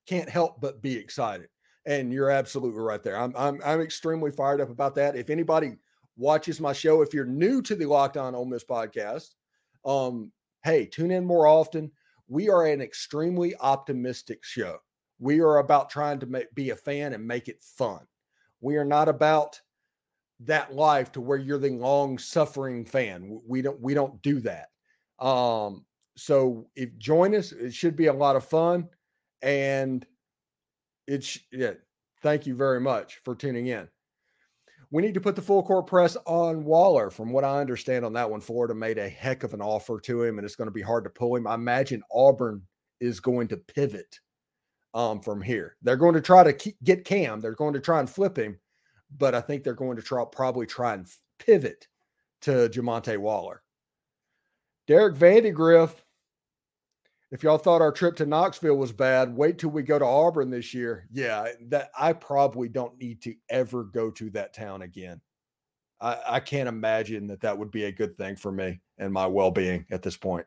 Can't 0.06 0.29
help 0.29 0.62
but 0.62 0.82
be 0.82 0.96
excited. 0.96 1.48
And 1.86 2.12
you're 2.12 2.29
absolutely 2.29 2.82
right 2.82 3.01
there. 3.01 3.17
I'm, 3.17 3.34
I'm, 3.38 3.62
I'm 3.65 3.82
extremely 3.82 4.32
fired 4.32 4.60
up 4.60 4.70
about 4.70 4.96
that. 4.96 5.15
If 5.15 5.29
anybody 5.29 5.77
watches 6.17 6.60
my 6.60 6.74
show, 6.74 7.01
if 7.01 7.13
you're 7.13 7.25
new 7.25 7.62
to 7.62 7.75
the 7.75 7.86
Locked 7.86 8.17
On 8.17 8.36
Ole 8.36 8.46
Miss 8.46 8.63
podcast, 8.65 9.29
um, 9.86 10.32
hey, 10.63 10.86
tune 10.86 11.12
in 11.12 11.25
more 11.25 11.48
often. 11.48 11.91
We 12.27 12.50
are 12.50 12.65
an 12.65 12.82
extremely 12.82 13.56
optimistic 13.62 14.44
show. 14.44 14.79
We 15.20 15.39
are 15.39 15.60
about 15.60 15.89
trying 15.89 16.20
to 16.20 16.25
make, 16.25 16.53
be 16.53 16.72
a 16.72 16.75
fan 16.75 17.13
and 17.13 17.25
make 17.25 17.48
it 17.48 17.63
fun. 17.63 18.01
We 18.60 18.75
are 18.75 18.86
not 18.86 19.08
about 19.08 19.62
that 20.41 20.74
life 20.74 21.12
to 21.13 21.22
where 21.22 21.38
you're 21.38 21.58
the 21.58 21.70
long 21.70 22.17
suffering 22.17 22.86
fan. 22.86 23.41
We 23.48 23.62
don't 23.62 23.79
we 23.82 23.94
don't 23.94 24.22
do 24.22 24.39
that. 24.41 24.70
Um, 25.20 25.86
so 26.15 26.67
if 26.75 26.96
join 26.98 27.36
us, 27.36 27.51
it 27.51 27.74
should 27.74 27.96
be 27.96 28.08
a 28.08 28.13
lot 28.13 28.36
of 28.36 28.46
fun. 28.46 28.88
And 29.41 30.06
it's 31.08 31.39
yeah, 31.51 31.74
thank 32.22 32.46
you 32.46 32.56
very 32.56 32.79
much 32.79 33.22
for 33.24 33.36
tuning 33.36 33.67
in. 33.67 33.88
We 34.89 35.01
need 35.01 35.15
to 35.15 35.22
put 35.22 35.36
the 35.36 35.41
full 35.41 35.63
court 35.63 35.88
press 35.88 36.15
on 36.25 36.63
Waller. 36.63 37.10
From 37.10 37.32
what 37.32 37.44
I 37.44 37.60
understand 37.60 38.06
on 38.06 38.13
that 38.13 38.29
one, 38.29 38.39
Florida 38.39 38.74
made 38.74 38.98
a 38.98 39.10
heck 39.10 39.44
of 39.44 39.53
an 39.53 39.62
offer 39.62 40.00
to 40.00 40.24
him, 40.24 40.38
and 40.38 40.46
it's 40.46 40.56
going 40.56 40.70
to 40.70 40.74
be 40.74 40.82
hard 40.82 41.03
to 41.03 41.10
pull 41.10 41.36
him. 41.36 41.46
I 41.46 41.55
imagine 41.55 42.01
Auburn 42.12 42.62
is 43.01 43.20
going 43.20 43.50
to 43.50 43.57
pivot 43.57 44.20
um, 44.94 45.20
from 45.20 45.42
here. 45.42 45.75
They're 45.81 45.98
going 45.98 46.14
to 46.16 46.22
try 46.22 46.44
to 46.44 46.53
keep, 46.53 46.77
get 46.83 47.03
Cam. 47.03 47.42
They're 47.42 47.51
going 47.51 47.74
to 47.74 47.81
try 47.81 48.00
and 48.00 48.09
flip 48.09 48.38
him, 48.38 48.57
but 49.15 49.35
I 49.35 49.41
think 49.41 49.63
they're 49.63 49.74
going 49.74 49.98
to 49.98 50.03
try 50.03 50.24
probably 50.31 50.65
try 50.65 50.93
and 50.93 51.07
pivot 51.39 51.87
to 52.41 52.70
Jamonte 52.70 53.17
Waller. 53.17 53.61
Derek 54.87 55.15
Vandegrift, 55.15 56.03
if 57.31 57.43
y'all 57.43 57.57
thought 57.57 57.81
our 57.81 57.91
trip 57.91 58.15
to 58.17 58.25
Knoxville 58.25 58.77
was 58.77 58.93
bad, 58.93 59.35
wait 59.35 59.57
till 59.57 59.70
we 59.70 59.83
go 59.83 60.00
to 60.00 60.05
Auburn 60.05 60.50
this 60.50 60.74
year. 60.74 61.07
Yeah, 61.11 61.48
that 61.67 61.91
I 61.98 62.13
probably 62.13 62.70
don't 62.70 62.98
need 62.98 63.22
to 63.24 63.35
ever 63.50 63.83
go 63.83 64.09
to 64.11 64.29
that 64.31 64.53
town 64.53 64.81
again. 64.83 65.20
I, 66.00 66.17
I 66.27 66.39
can't 66.39 66.70
imagine 66.70 67.27
that 67.27 67.41
that 67.41 67.57
would 67.57 67.72
be 67.72 67.85
a 67.85 67.91
good 67.91 68.17
thing 68.17 68.35
for 68.35 68.51
me 68.51 68.79
and 68.98 69.11
my 69.11 69.25
well-being 69.27 69.85
at 69.91 70.03
this 70.03 70.15
point. 70.15 70.46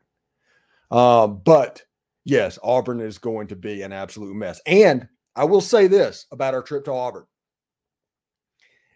Um, 0.90 1.42
but 1.44 1.82
yes, 2.24 2.58
Auburn 2.62 3.00
is 3.00 3.18
going 3.18 3.48
to 3.48 3.56
be 3.56 3.82
an 3.82 3.92
absolute 3.92 4.34
mess. 4.34 4.60
And 4.64 5.06
I 5.36 5.44
will 5.44 5.60
say 5.60 5.86
this 5.86 6.26
about 6.32 6.54
our 6.54 6.62
trip 6.62 6.84
to 6.86 6.92
Auburn: 6.92 7.26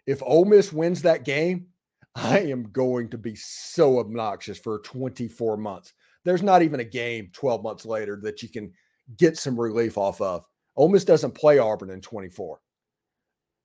if 0.05 0.21
Ole 0.23 0.45
Miss 0.45 0.71
wins 0.71 1.01
that 1.01 1.25
game, 1.25 1.67
I 2.15 2.39
am 2.39 2.71
going 2.71 3.09
to 3.09 3.17
be 3.17 3.35
so 3.35 3.99
obnoxious 3.99 4.57
for 4.57 4.79
24 4.79 5.57
months. 5.57 5.93
There's 6.23 6.43
not 6.43 6.61
even 6.61 6.79
a 6.79 6.85
game 6.85 7.29
12 7.33 7.63
months 7.63 7.85
later 7.85 8.19
that 8.23 8.41
you 8.41 8.49
can 8.49 8.71
get 9.17 9.37
some 9.37 9.59
relief 9.59 9.97
off 9.97 10.21
of. 10.21 10.45
Ole 10.75 10.89
Miss 10.89 11.03
doesn't 11.03 11.31
play 11.31 11.59
Auburn 11.59 11.89
in 11.89 12.01
24. 12.01 12.59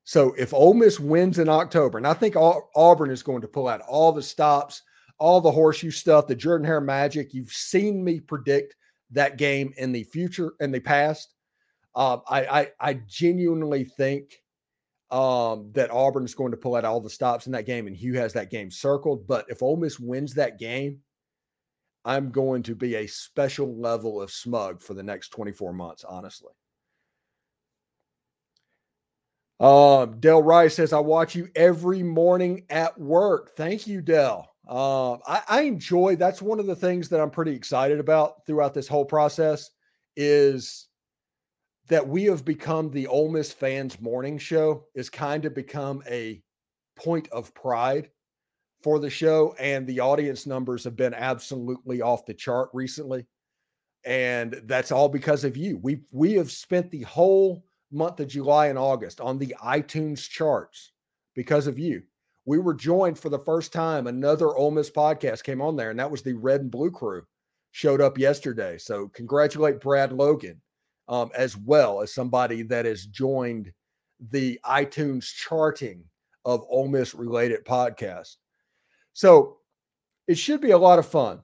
So 0.05 0.35
if 0.37 0.53
Ole 0.53 0.75
Miss 0.75 0.99
wins 0.99 1.39
in 1.39 1.49
October, 1.49 1.99
and 1.99 2.07
I 2.07 2.15
think 2.15 2.35
Auburn 2.37 3.11
is 3.11 3.23
going 3.23 3.43
to 3.43 3.49
pull 3.49 3.69
out 3.69 3.83
all 3.83 4.13
the 4.13 4.23
stops, 4.23 4.83
all 5.21 5.41
the 5.41 5.51
horseshoe 5.51 5.91
stuff, 5.91 6.27
the 6.27 6.35
Jordan 6.35 6.67
Hare 6.67 6.81
magic. 6.81 7.33
You've 7.33 7.53
seen 7.53 8.03
me 8.03 8.19
predict 8.19 8.75
that 9.11 9.37
game 9.37 9.73
in 9.77 9.93
the 9.93 10.05
future, 10.05 10.55
in 10.61 10.73
the 10.73 10.81
past. 10.81 11.35
Uh, 11.95 12.19
I, 12.29 12.61
I, 12.61 12.69
I 12.81 12.95
genuinely 13.07 13.85
think 13.85 14.40
um, 15.11 15.71
that 15.73 15.91
Auburn 15.91 16.25
is 16.25 16.35
going 16.35 16.53
to 16.53 16.57
pull 16.57 16.77
out 16.77 16.85
all 16.85 17.01
the 17.01 17.11
stops 17.11 17.47
in 17.47 17.53
that 17.53 17.67
game, 17.67 17.87
and 17.87 17.97
Hugh 17.97 18.15
has 18.15 18.33
that 18.35 18.51
game 18.51 18.71
circled. 18.71 19.27
But 19.27 19.47
if 19.49 19.63
Ole 19.63 19.77
Miss 19.77 19.99
wins 19.99 20.35
that 20.35 20.59
game, 20.59 21.01
I'm 22.05 22.31
going 22.31 22.63
to 22.65 22.75
be 22.75 22.95
a 22.95 23.07
special 23.07 23.77
level 23.77 24.23
of 24.23 24.31
smug 24.31 24.83
for 24.83 24.95
the 24.95 25.03
next 25.03 25.31
24 25.31 25.73
months, 25.73 26.05
honestly. 26.05 26.53
Uh, 29.59 30.07
Dell 30.07 30.43
Rice 30.43 30.77
says, 30.77 30.93
I 30.95 31.01
watch 31.01 31.35
you 31.35 31.49
every 31.55 32.03
morning 32.03 32.65
at 32.71 32.99
work. 32.99 33.55
Thank 33.57 33.87
you, 33.87 34.01
Dell. 34.01 34.49
Uh, 34.67 35.15
I, 35.27 35.43
I 35.49 35.61
enjoy 35.63 36.17
that's 36.17 36.41
one 36.41 36.61
of 36.61 36.67
the 36.67 36.77
things 36.77 37.09
that 37.11 37.21
I'm 37.21 37.31
pretty 37.31 37.53
excited 37.53 38.01
about 38.01 38.47
throughout 38.47 38.73
this 38.73 38.89
whole 38.89 39.05
process 39.05 39.71
is 40.17 40.89
that 41.91 42.07
we 42.07 42.25
have 42.25 42.45
become 42.45 42.89
the 42.91 43.09
Ole 43.09 43.29
Miss 43.29 43.53
fans 43.53 44.01
morning 44.01 44.39
show 44.39 44.87
is 44.95 45.11
kind 45.11 45.45
of 45.45 45.55
become 45.55 46.03
a 46.09 46.41
point 46.97 47.29
of 47.33 47.53
pride 47.53 48.11
for 48.81 49.01
the 49.01 49.11
show. 49.11 49.57
And 49.59 49.87
the 49.87 49.99
audience 49.99 50.47
numbers 50.47 50.85
have 50.85 50.95
been 50.95 51.15
absolutely 51.15 52.01
off 52.01 52.25
the 52.25 52.33
chart 52.33 52.71
recently. 52.73 53.27
And 54.05 54.63
that's 54.65 54.93
all 54.93 55.09
because 55.09 55.43
of 55.45 55.57
you. 55.57 55.79
We 55.83 56.03
we 56.13 56.35
have 56.35 56.51
spent 56.51 56.91
the 56.91 57.03
whole 57.03 57.65
month 57.91 58.21
of 58.21 58.29
July 58.29 58.69
and 58.69 58.79
August 58.79 59.21
on 59.21 59.37
the 59.37 59.55
iTunes 59.63 60.27
charts 60.27 60.93
because 61.35 61.67
of 61.67 61.79
you. 61.79 62.03
We 62.47 62.59
were 62.59 62.73
joined 62.73 63.19
for 63.19 63.31
the 63.31 63.41
first 63.41 63.73
time. 63.73 64.07
Another 64.07 64.57
Ole 64.57 64.71
Miss 64.71 64.91
podcast 64.91 65.43
came 65.43 65.61
on 65.61 65.77
there, 65.77 65.91
and 65.91 65.99
that 65.99 66.11
was 66.11 66.23
the 66.23 66.35
Red 66.35 66.63
and 66.63 66.71
Blue 66.71 66.91
Crew. 66.91 67.25
Showed 67.73 68.01
up 68.01 68.17
yesterday. 68.17 68.79
So 68.79 69.09
congratulate 69.09 69.81
Brad 69.81 70.13
Logan 70.13 70.61
um, 71.11 71.31
as 71.35 71.57
well 71.57 72.01
as 72.01 72.15
somebody 72.15 72.63
that 72.63 72.87
has 72.87 73.05
joined 73.05 73.73
the 74.31 74.59
iTunes 74.65 75.25
charting 75.35 76.05
of 76.45 76.65
Ole 76.71 76.89
Miss 76.89 77.15
related 77.15 77.65
podcasts. 77.65 78.37
So 79.13 79.59
it 80.29 80.39
should 80.39 80.61
be 80.61 80.71
a 80.71 80.79
lot 80.79 81.01
of 81.01 81.07
fun 81.07 81.43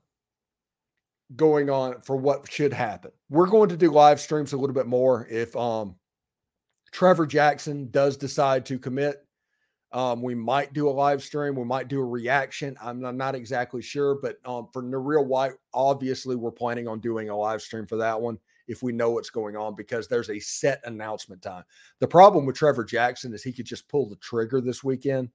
going 1.35 1.68
on 1.68 2.00
for 2.00 2.16
what 2.16 2.50
should 2.50 2.72
happen. 2.72 3.11
We're 3.29 3.48
going 3.48 3.68
to 3.70 3.76
do 3.76 3.90
live 3.90 4.20
streams 4.20 4.52
a 4.52 4.57
little 4.57 4.74
bit 4.74 4.87
more 4.87 5.26
if 5.29 5.55
um, 5.57 5.96
Trevor 6.92 7.26
Jackson 7.26 7.90
does 7.90 8.16
decide 8.16 8.64
to 8.66 8.79
commit. 8.79 9.26
Um, 9.92 10.22
we 10.22 10.35
might 10.37 10.72
do 10.74 10.88
a 10.88 10.90
live 10.90 11.22
stream. 11.24 11.57
We 11.57 11.64
might 11.64 11.88
do 11.88 11.98
a 11.98 12.05
reaction. 12.05 12.76
I'm, 12.81 13.05
I'm 13.05 13.16
not 13.16 13.35
exactly 13.35 13.83
sure, 13.83 14.16
but 14.22 14.37
um, 14.44 14.68
for 14.72 14.83
Real 14.83 15.24
White, 15.24 15.55
obviously, 15.74 16.37
we're 16.37 16.52
planning 16.52 16.87
on 16.87 17.00
doing 17.00 17.31
a 17.31 17.37
live 17.37 17.62
stream 17.62 17.87
for 17.87 17.96
that 17.96 18.20
one 18.20 18.38
if 18.68 18.83
we 18.83 18.92
know 18.92 19.11
what's 19.11 19.31
going 19.31 19.57
on 19.57 19.74
because 19.74 20.09
there's 20.09 20.31
a 20.31 20.38
set 20.38 20.81
announcement 20.85 21.42
time. 21.42 21.64
The 22.00 22.09
problem 22.09 22.46
with 22.46 22.57
Trevor 22.57 22.85
Jackson 22.85 23.33
is 23.33 23.42
he 23.42 23.52
could 23.52 23.66
just 23.66 23.88
pull 23.88 24.09
the 24.09 24.16
trigger 24.16 24.61
this 24.61 24.83
weekend. 24.83 25.31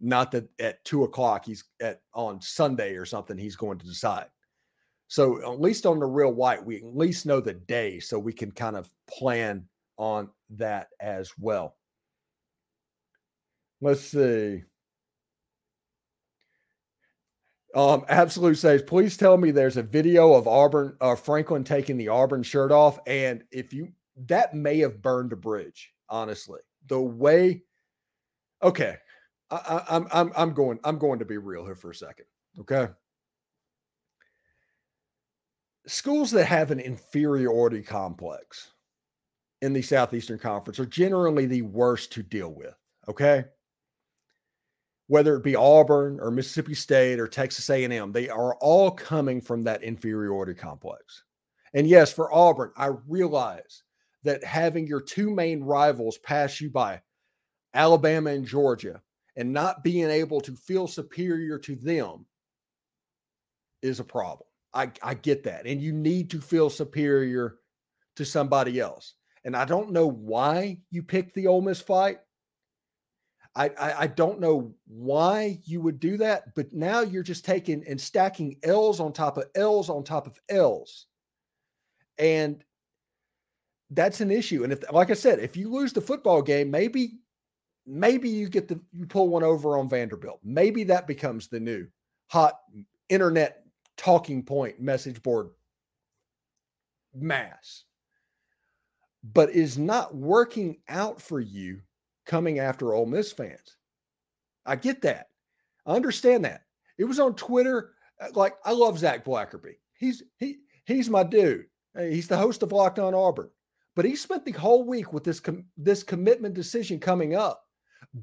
Not 0.00 0.32
that 0.32 0.48
at 0.60 0.84
two 0.84 1.04
o'clock 1.04 1.44
he's 1.44 1.64
at 1.80 2.00
on 2.12 2.40
Sunday 2.40 2.94
or 2.94 3.04
something 3.04 3.38
he's 3.38 3.56
going 3.56 3.78
to 3.78 3.86
decide. 3.86 4.26
So 5.08 5.42
at 5.42 5.60
least 5.60 5.86
on 5.86 6.00
the 6.00 6.06
real 6.06 6.32
white, 6.32 6.64
we 6.64 6.78
at 6.78 6.96
least 6.96 7.26
know 7.26 7.40
the 7.40 7.52
day 7.52 8.00
so 8.00 8.18
we 8.18 8.32
can 8.32 8.50
kind 8.50 8.76
of 8.76 8.90
plan 9.08 9.66
on 9.98 10.30
that 10.50 10.88
as 11.00 11.30
well. 11.38 11.76
Let's 13.80 14.00
see. 14.00 14.62
Um, 17.74 18.04
Absolute 18.08 18.58
says, 18.58 18.82
please 18.82 19.16
tell 19.16 19.38
me 19.38 19.50
there's 19.50 19.78
a 19.78 19.82
video 19.82 20.34
of 20.34 20.46
Auburn 20.46 20.96
uh, 21.00 21.14
Franklin 21.14 21.64
taking 21.64 21.96
the 21.96 22.08
Auburn 22.08 22.42
shirt 22.42 22.70
off. 22.70 22.98
And 23.06 23.44
if 23.50 23.72
you 23.72 23.92
that 24.28 24.54
may 24.54 24.78
have 24.80 25.00
burned 25.00 25.32
a 25.32 25.36
bridge, 25.36 25.92
honestly. 26.08 26.60
The 26.88 27.00
way 27.00 27.62
okay. 28.62 28.96
I, 29.50 29.82
I'm 29.88 30.06
I'm 30.12 30.32
I'm 30.36 30.52
going, 30.52 30.78
I'm 30.84 30.98
going 30.98 31.18
to 31.18 31.24
be 31.24 31.38
real 31.38 31.64
here 31.64 31.74
for 31.74 31.90
a 31.90 31.94
second. 31.94 32.26
Okay. 32.60 32.88
Schools 35.86 36.30
that 36.32 36.44
have 36.44 36.70
an 36.70 36.78
inferiority 36.78 37.82
complex 37.82 38.72
in 39.62 39.72
the 39.72 39.82
Southeastern 39.82 40.38
Conference 40.38 40.78
are 40.78 40.86
generally 40.86 41.46
the 41.46 41.62
worst 41.62 42.12
to 42.12 42.22
deal 42.22 42.52
with. 42.52 42.74
Okay 43.08 43.44
whether 45.12 45.36
it 45.36 45.42
be 45.42 45.54
Auburn 45.54 46.18
or 46.22 46.30
Mississippi 46.30 46.72
State 46.72 47.20
or 47.20 47.26
Texas 47.26 47.68
A&M, 47.68 48.12
they 48.12 48.30
are 48.30 48.54
all 48.62 48.90
coming 48.90 49.42
from 49.42 49.62
that 49.62 49.82
inferiority 49.82 50.54
complex. 50.54 51.24
And 51.74 51.86
yes, 51.86 52.10
for 52.10 52.32
Auburn, 52.32 52.72
I 52.78 52.92
realize 53.06 53.82
that 54.24 54.42
having 54.42 54.86
your 54.86 55.02
two 55.02 55.28
main 55.28 55.62
rivals 55.62 56.16
pass 56.16 56.62
you 56.62 56.70
by, 56.70 57.02
Alabama 57.74 58.30
and 58.30 58.46
Georgia, 58.46 59.02
and 59.36 59.52
not 59.52 59.84
being 59.84 60.08
able 60.08 60.40
to 60.40 60.52
feel 60.52 60.88
superior 60.88 61.58
to 61.58 61.76
them 61.76 62.24
is 63.82 64.00
a 64.00 64.04
problem. 64.04 64.48
I, 64.72 64.92
I 65.02 65.12
get 65.12 65.44
that. 65.44 65.66
And 65.66 65.82
you 65.82 65.92
need 65.92 66.30
to 66.30 66.40
feel 66.40 66.70
superior 66.70 67.58
to 68.16 68.24
somebody 68.24 68.80
else. 68.80 69.12
And 69.44 69.54
I 69.54 69.66
don't 69.66 69.92
know 69.92 70.06
why 70.06 70.78
you 70.90 71.02
picked 71.02 71.34
the 71.34 71.48
Ole 71.48 71.60
Miss 71.60 71.82
fight. 71.82 72.20
I, 73.54 73.68
I, 73.68 74.00
I 74.00 74.06
don't 74.06 74.40
know 74.40 74.74
why 74.86 75.60
you 75.64 75.80
would 75.82 76.00
do 76.00 76.16
that, 76.18 76.54
but 76.54 76.72
now 76.72 77.00
you're 77.00 77.22
just 77.22 77.44
taking 77.44 77.84
and 77.86 78.00
stacking 78.00 78.56
L's 78.62 78.98
on 78.98 79.12
top 79.12 79.36
of 79.36 79.44
L's 79.54 79.90
on 79.90 80.04
top 80.04 80.26
of 80.26 80.38
L's, 80.48 81.06
and 82.18 82.64
that's 83.90 84.22
an 84.22 84.30
issue. 84.30 84.64
And 84.64 84.72
if, 84.72 84.90
like 84.90 85.10
I 85.10 85.14
said, 85.14 85.38
if 85.38 85.56
you 85.56 85.70
lose 85.70 85.92
the 85.92 86.00
football 86.00 86.40
game, 86.40 86.70
maybe 86.70 87.18
maybe 87.86 88.28
you 88.28 88.48
get 88.48 88.68
the 88.68 88.80
you 88.92 89.06
pull 89.06 89.28
one 89.28 89.42
over 89.42 89.76
on 89.76 89.88
Vanderbilt. 89.88 90.40
Maybe 90.42 90.84
that 90.84 91.06
becomes 91.06 91.48
the 91.48 91.60
new 91.60 91.86
hot 92.28 92.58
internet 93.10 93.64
talking 93.98 94.42
point 94.42 94.80
message 94.80 95.22
board 95.22 95.50
mass. 97.14 97.84
But 99.34 99.50
is 99.50 99.78
not 99.78 100.16
working 100.16 100.78
out 100.88 101.20
for 101.20 101.38
you 101.38 101.80
coming 102.26 102.58
after 102.58 102.94
Ole 102.94 103.06
Miss 103.06 103.32
fans. 103.32 103.76
I 104.64 104.76
get 104.76 105.02
that. 105.02 105.28
I 105.86 105.94
understand 105.94 106.44
that. 106.44 106.62
It 106.98 107.04
was 107.04 107.20
on 107.20 107.34
Twitter. 107.34 107.92
Uh, 108.20 108.28
like 108.34 108.54
I 108.64 108.72
love 108.72 108.98
Zach 108.98 109.24
Blackerby. 109.24 109.74
He's 109.98 110.22
he 110.38 110.58
he's 110.84 111.10
my 111.10 111.24
dude. 111.24 111.66
He's 111.98 112.28
the 112.28 112.36
host 112.36 112.62
of 112.62 112.72
Locked 112.72 112.98
On 112.98 113.14
Auburn. 113.14 113.50
But 113.94 114.04
he 114.04 114.16
spent 114.16 114.44
the 114.44 114.52
whole 114.52 114.84
week 114.84 115.12
with 115.12 115.24
this 115.24 115.40
com- 115.40 115.66
this 115.76 116.02
commitment 116.02 116.54
decision 116.54 116.98
coming 116.98 117.34
up, 117.34 117.64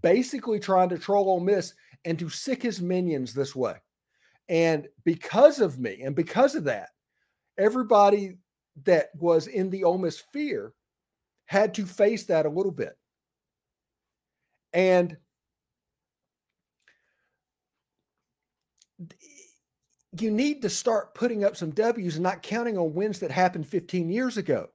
basically 0.01 0.59
trying 0.59 0.89
to 0.89 0.97
troll 0.97 1.29
Ole 1.29 1.39
Miss 1.39 1.73
and 2.05 2.17
to 2.19 2.29
sick 2.29 2.63
his 2.63 2.81
minions 2.81 3.33
this 3.33 3.55
way. 3.55 3.75
And 4.47 4.87
because 5.05 5.59
of 5.59 5.77
me, 5.77 6.01
and 6.01 6.15
because 6.15 6.55
of 6.55 6.63
that, 6.63 6.89
everybody 7.57 8.37
that 8.83 9.09
was 9.15 9.47
in 9.47 9.69
the 9.69 9.83
Ole 9.83 9.99
Miss 9.99 10.23
fear 10.33 10.73
had 11.45 11.73
to 11.75 11.85
face 11.85 12.25
that 12.25 12.45
a 12.45 12.49
little 12.49 12.71
bit. 12.71 12.97
And 14.73 15.17
you 20.19 20.31
need 20.31 20.61
to 20.61 20.69
start 20.69 21.15
putting 21.15 21.43
up 21.43 21.55
some 21.55 21.71
W's 21.71 22.15
and 22.15 22.23
not 22.23 22.41
counting 22.41 22.77
on 22.77 22.93
wins 22.93 23.19
that 23.19 23.31
happened 23.31 23.67
15 23.67 24.09
years 24.09 24.37
ago. 24.37 24.69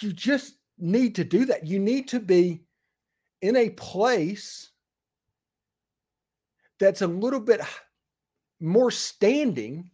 You 0.00 0.12
just 0.12 0.54
need 0.78 1.14
to 1.16 1.24
do 1.24 1.44
that. 1.46 1.66
You 1.66 1.78
need 1.78 2.08
to 2.08 2.20
be 2.20 2.62
in 3.42 3.56
a 3.56 3.70
place 3.70 4.70
that's 6.78 7.02
a 7.02 7.06
little 7.06 7.40
bit 7.40 7.60
more 8.60 8.90
standing 8.90 9.90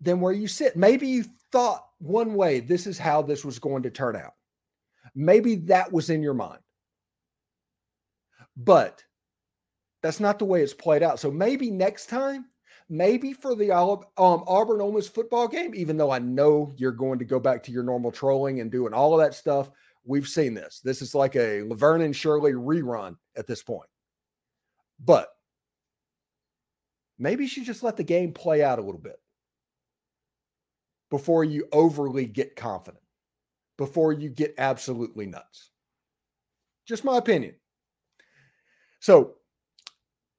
than 0.00 0.20
where 0.20 0.32
you 0.32 0.48
sit. 0.48 0.76
Maybe 0.76 1.06
you 1.06 1.24
thought 1.52 1.86
one 1.98 2.34
way, 2.34 2.60
this 2.60 2.86
is 2.86 2.98
how 2.98 3.22
this 3.22 3.44
was 3.44 3.58
going 3.58 3.82
to 3.84 3.90
turn 3.90 4.16
out. 4.16 4.32
Maybe 5.14 5.56
that 5.56 5.92
was 5.92 6.10
in 6.10 6.22
your 6.22 6.34
mind. 6.34 6.60
But 8.56 9.02
that's 10.02 10.20
not 10.20 10.38
the 10.38 10.44
way 10.44 10.62
it's 10.62 10.74
played 10.74 11.02
out. 11.02 11.20
So 11.20 11.30
maybe 11.30 11.70
next 11.70 12.06
time, 12.06 12.46
maybe 12.88 13.32
for 13.32 13.54
the 13.54 13.74
um, 13.74 14.04
Auburn 14.16 14.80
Ole 14.80 15.00
football 15.02 15.48
game, 15.48 15.74
even 15.74 15.96
though 15.96 16.10
I 16.10 16.18
know 16.18 16.72
you're 16.76 16.92
going 16.92 17.18
to 17.18 17.24
go 17.24 17.38
back 17.38 17.62
to 17.64 17.72
your 17.72 17.82
normal 17.82 18.10
trolling 18.10 18.60
and 18.60 18.70
doing 18.70 18.92
all 18.92 19.14
of 19.14 19.20
that 19.20 19.34
stuff, 19.34 19.70
we've 20.04 20.28
seen 20.28 20.54
this. 20.54 20.80
This 20.82 21.02
is 21.02 21.14
like 21.14 21.36
a 21.36 21.62
Laverne 21.62 22.02
and 22.02 22.16
Shirley 22.16 22.52
rerun 22.52 23.16
at 23.36 23.46
this 23.46 23.62
point. 23.62 23.88
But 25.04 25.28
maybe 27.18 27.44
you 27.44 27.48
should 27.48 27.64
just 27.64 27.82
let 27.82 27.96
the 27.96 28.04
game 28.04 28.32
play 28.32 28.62
out 28.62 28.78
a 28.78 28.82
little 28.82 29.00
bit 29.00 29.16
before 31.10 31.44
you 31.44 31.68
overly 31.72 32.26
get 32.26 32.56
confident 32.56 33.01
before 33.82 34.12
you 34.12 34.28
get 34.28 34.54
absolutely 34.58 35.26
nuts. 35.26 35.70
Just 36.86 37.02
my 37.02 37.16
opinion. 37.16 37.56
So, 39.00 39.34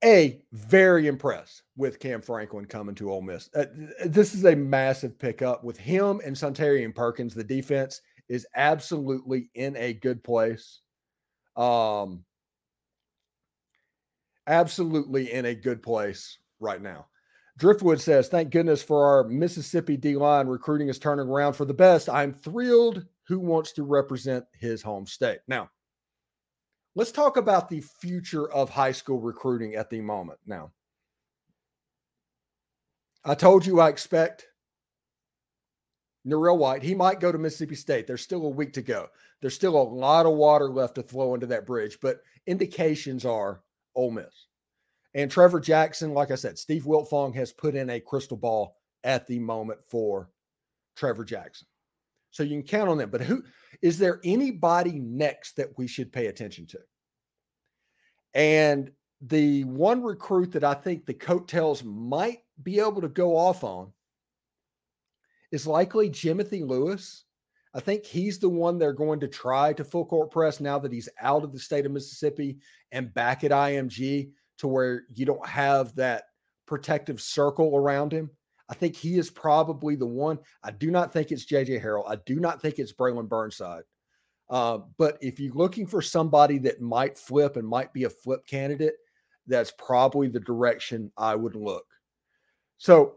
A, 0.02 0.42
very 0.54 1.08
impressed 1.08 1.64
with 1.76 2.00
Cam 2.00 2.22
Franklin 2.22 2.64
coming 2.64 2.96
to 2.96 3.12
Ole 3.12 3.22
Miss. 3.22 3.50
Uh, 3.54 3.66
this 4.06 4.34
is 4.34 4.46
a 4.46 4.56
massive 4.56 5.20
pickup 5.20 5.62
with 5.62 5.78
him 5.78 6.22
and 6.24 6.34
Suntarine 6.34 6.96
Perkins. 6.96 7.34
The 7.34 7.44
defense 7.44 8.00
is 8.30 8.48
absolutely 8.56 9.50
in 9.56 9.76
a 9.76 9.92
good 9.92 10.24
place. 10.24 10.80
Um, 11.58 12.24
absolutely 14.48 15.34
in 15.34 15.48
a 15.48 15.54
good 15.54 15.84
place 15.84 16.38
right 16.62 16.82
now. 16.82 17.08
Driftwood 17.58 18.02
says, 18.02 18.30
Thank 18.30 18.52
goodness 18.52 18.82
for 18.82 19.06
our 19.06 19.26
Mississippi 19.26 19.98
D 19.98 20.16
line. 20.16 20.48
Recruiting 20.48 20.88
is 20.88 20.98
turning 20.98 21.28
around 21.28 21.54
for 21.54 21.66
the 21.66 21.74
best. 21.74 22.10
I'm 22.10 22.34
thrilled 22.34 23.06
who 23.28 23.40
wants 23.40 23.72
to 23.74 23.84
represent 23.84 24.46
his 24.54 24.82
home 24.82 25.06
state. 25.06 25.40
Now, 25.48 25.70
let's 26.96 27.12
talk 27.12 27.38
about 27.38 27.70
the 27.70 27.82
future 27.82 28.52
of 28.52 28.70
high 28.70 28.92
school 28.92 29.20
recruiting 29.20 29.76
at 29.76 29.90
the 29.90 30.02
moment. 30.02 30.40
Now, 30.46 30.72
I 33.26 33.36
told 33.36 33.66
you 33.66 33.80
I 33.80 33.90
expect 33.90 34.48
Narell 36.28 36.58
White. 36.58 36.84
He 36.84 36.96
might 36.96 37.20
go 37.20 37.32
to 37.32 37.38
Mississippi 37.38 37.76
State. 37.76 38.08
There's 38.08 38.22
still 38.22 38.46
a 38.46 38.50
week 38.50 38.74
to 38.74 38.82
go. 38.82 39.08
There's 39.42 39.56
still 39.56 39.76
a 39.76 39.84
lot 39.84 40.26
of 40.26 40.34
water 40.34 40.70
left 40.70 40.96
to 40.96 41.04
flow 41.04 41.34
into 41.34 41.48
that 41.48 41.66
bridge, 41.66 41.98
but 42.02 42.22
indications 42.48 43.26
are 43.26 43.62
Ole 43.96 44.12
Miss. 44.12 44.48
And 45.14 45.30
Trevor 45.30 45.60
Jackson, 45.60 46.14
like 46.14 46.32
I 46.32 46.36
said, 46.36 46.58
Steve 46.58 46.84
Wiltfong 46.84 47.36
has 47.36 47.52
put 47.52 47.76
in 47.76 47.90
a 47.90 48.00
crystal 48.00 48.38
ball 48.38 48.78
at 49.04 49.28
the 49.28 49.40
moment 49.40 49.80
for 49.88 50.30
Trevor 50.96 51.24
Jackson. 51.24 51.68
So 52.34 52.42
you 52.42 52.50
can 52.50 52.64
count 52.64 52.90
on 52.90 52.98
them. 52.98 53.12
But 53.12 53.22
who 53.22 53.44
is 53.82 53.98
there 53.98 54.20
anybody 54.24 55.00
next 55.00 55.56
that 55.56 55.70
we 55.78 55.88
should 55.88 56.12
pay 56.12 56.28
attention 56.28 56.66
to? 56.68 56.80
And 58.34 58.92
the 59.22 59.64
one 59.66 60.02
recruit 60.02 60.52
that 60.54 60.64
I 60.64 60.74
think 60.74 61.06
the 61.06 61.14
coattails 61.14 61.84
might 61.84 62.40
be 62.62 62.80
able 62.80 63.02
to 63.02 63.08
go 63.08 63.38
off 63.38 63.64
on 63.64 63.94
is 65.52 65.68
likely 65.68 66.10
Jimothy 66.10 66.68
Lewis. 66.68 67.24
I 67.76 67.80
think 67.80 68.04
he's 68.04 68.40
the 68.40 68.50
one 68.50 68.80
they're 68.80 68.94
going 68.94 69.20
to 69.20 69.28
try 69.28 69.72
to 69.74 69.84
full 69.84 70.06
court 70.06 70.32
press 70.32 70.60
now 70.60 70.80
that 70.80 70.92
he's 70.92 71.10
out 71.22 71.44
of 71.44 71.54
the 71.54 71.60
state 71.60 71.86
of 71.86 71.92
Mississippi 71.92 72.58
and 72.92 73.14
back 73.14 73.44
at 73.44 73.52
IMG 73.52 74.32
to 74.58 74.68
where 74.68 75.04
you 75.14 75.26
don't 75.28 75.46
have 75.48 75.96
that 75.96 76.24
protective 76.66 77.22
circle 77.22 77.76
around 77.76 78.12
him. 78.12 78.32
I 78.70 78.74
think 78.74 78.96
he 78.96 79.18
is 79.18 79.30
probably 79.30 79.96
the 79.96 80.06
one. 80.06 80.40
I 80.64 80.72
do 80.72 80.90
not 80.90 81.12
think 81.12 81.32
it's 81.32 81.46
JJ 81.46 81.84
Harrell. 81.84 82.08
I 82.08 82.18
do 82.26 82.40
not 82.40 82.62
think 82.62 82.80
it's 82.80 82.94
Braylon 82.94 83.28
Burnside. 83.28 83.84
Uh, 84.50 84.80
but 84.98 85.18
if 85.22 85.40
you're 85.40 85.54
looking 85.54 85.88
for 85.88 86.02
somebody 86.02 86.58
that 86.60 86.82
might 86.82 87.18
flip 87.18 87.58
and 87.58 87.68
might 87.68 87.94
be 87.94 88.04
a 88.04 88.10
flip 88.10 88.46
candidate, 88.48 88.96
that's 89.48 89.72
probably 89.78 90.28
the 90.28 90.40
direction 90.40 91.12
I 91.18 91.36
would 91.36 91.56
look. 91.56 91.86
So 92.78 93.16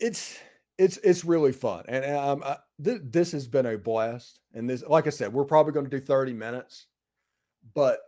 it's 0.00 0.38
it's 0.78 0.96
it's 0.98 1.24
really 1.24 1.52
fun, 1.52 1.84
and 1.88 2.04
um, 2.16 2.42
I, 2.44 2.56
th- 2.82 3.00
this 3.04 3.32
has 3.32 3.48
been 3.48 3.66
a 3.66 3.76
blast. 3.76 4.40
And 4.54 4.68
this, 4.70 4.82
like 4.86 5.06
I 5.06 5.10
said, 5.10 5.32
we're 5.32 5.44
probably 5.44 5.72
going 5.72 5.88
to 5.88 5.98
do 5.98 6.04
30 6.04 6.32
minutes, 6.32 6.86
but 7.74 8.00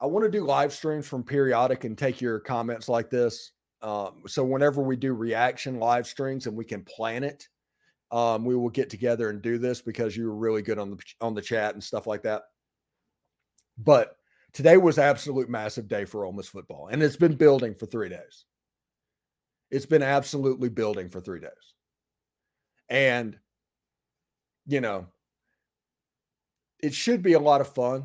I 0.00 0.06
want 0.06 0.24
to 0.24 0.30
do 0.30 0.44
live 0.44 0.72
streams 0.72 1.06
from 1.06 1.22
periodic 1.22 1.84
and 1.84 1.96
take 1.96 2.20
your 2.20 2.38
comments 2.38 2.88
like 2.88 3.10
this. 3.10 3.52
Um, 3.82 4.22
so 4.26 4.44
whenever 4.44 4.82
we 4.82 4.96
do 4.96 5.14
reaction 5.14 5.78
live 5.78 6.06
streams 6.06 6.46
and 6.46 6.56
we 6.56 6.64
can 6.64 6.82
plan 6.84 7.24
it 7.24 7.46
um, 8.10 8.44
we 8.44 8.54
will 8.54 8.70
get 8.70 8.88
together 8.88 9.30
and 9.30 9.42
do 9.42 9.58
this 9.58 9.80
because 9.80 10.16
you 10.16 10.26
were 10.26 10.36
really 10.36 10.62
good 10.62 10.78
on 10.78 10.90
the 10.90 10.98
on 11.20 11.34
the 11.34 11.42
chat 11.42 11.74
and 11.74 11.82
stuff 11.82 12.06
like 12.06 12.22
that. 12.22 12.42
But 13.78 14.16
today 14.52 14.76
was 14.76 14.98
absolute 14.98 15.48
massive 15.48 15.88
day 15.88 16.04
for 16.04 16.24
Ole 16.24 16.32
Miss 16.32 16.48
football, 16.48 16.88
and 16.90 17.02
it's 17.02 17.16
been 17.16 17.34
building 17.34 17.74
for 17.74 17.86
three 17.86 18.08
days. 18.08 18.44
It's 19.70 19.86
been 19.86 20.02
absolutely 20.02 20.68
building 20.68 21.08
for 21.08 21.20
three 21.20 21.40
days, 21.40 21.74
and 22.88 23.36
you 24.66 24.80
know, 24.80 25.06
it 26.80 26.94
should 26.94 27.22
be 27.22 27.32
a 27.32 27.40
lot 27.40 27.60
of 27.60 27.74
fun 27.74 28.04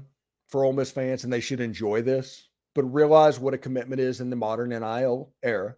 for 0.51 0.63
Ole 0.63 0.73
Miss 0.73 0.91
fans, 0.91 1.23
and 1.23 1.33
they 1.33 1.39
should 1.39 1.61
enjoy 1.61 2.01
this. 2.01 2.49
But 2.75 2.83
realize 2.83 3.39
what 3.39 3.53
a 3.53 3.57
commitment 3.57 3.99
is 3.99 4.21
in 4.21 4.29
the 4.29 4.35
modern 4.35 4.69
NIL 4.69 5.33
era 5.43 5.75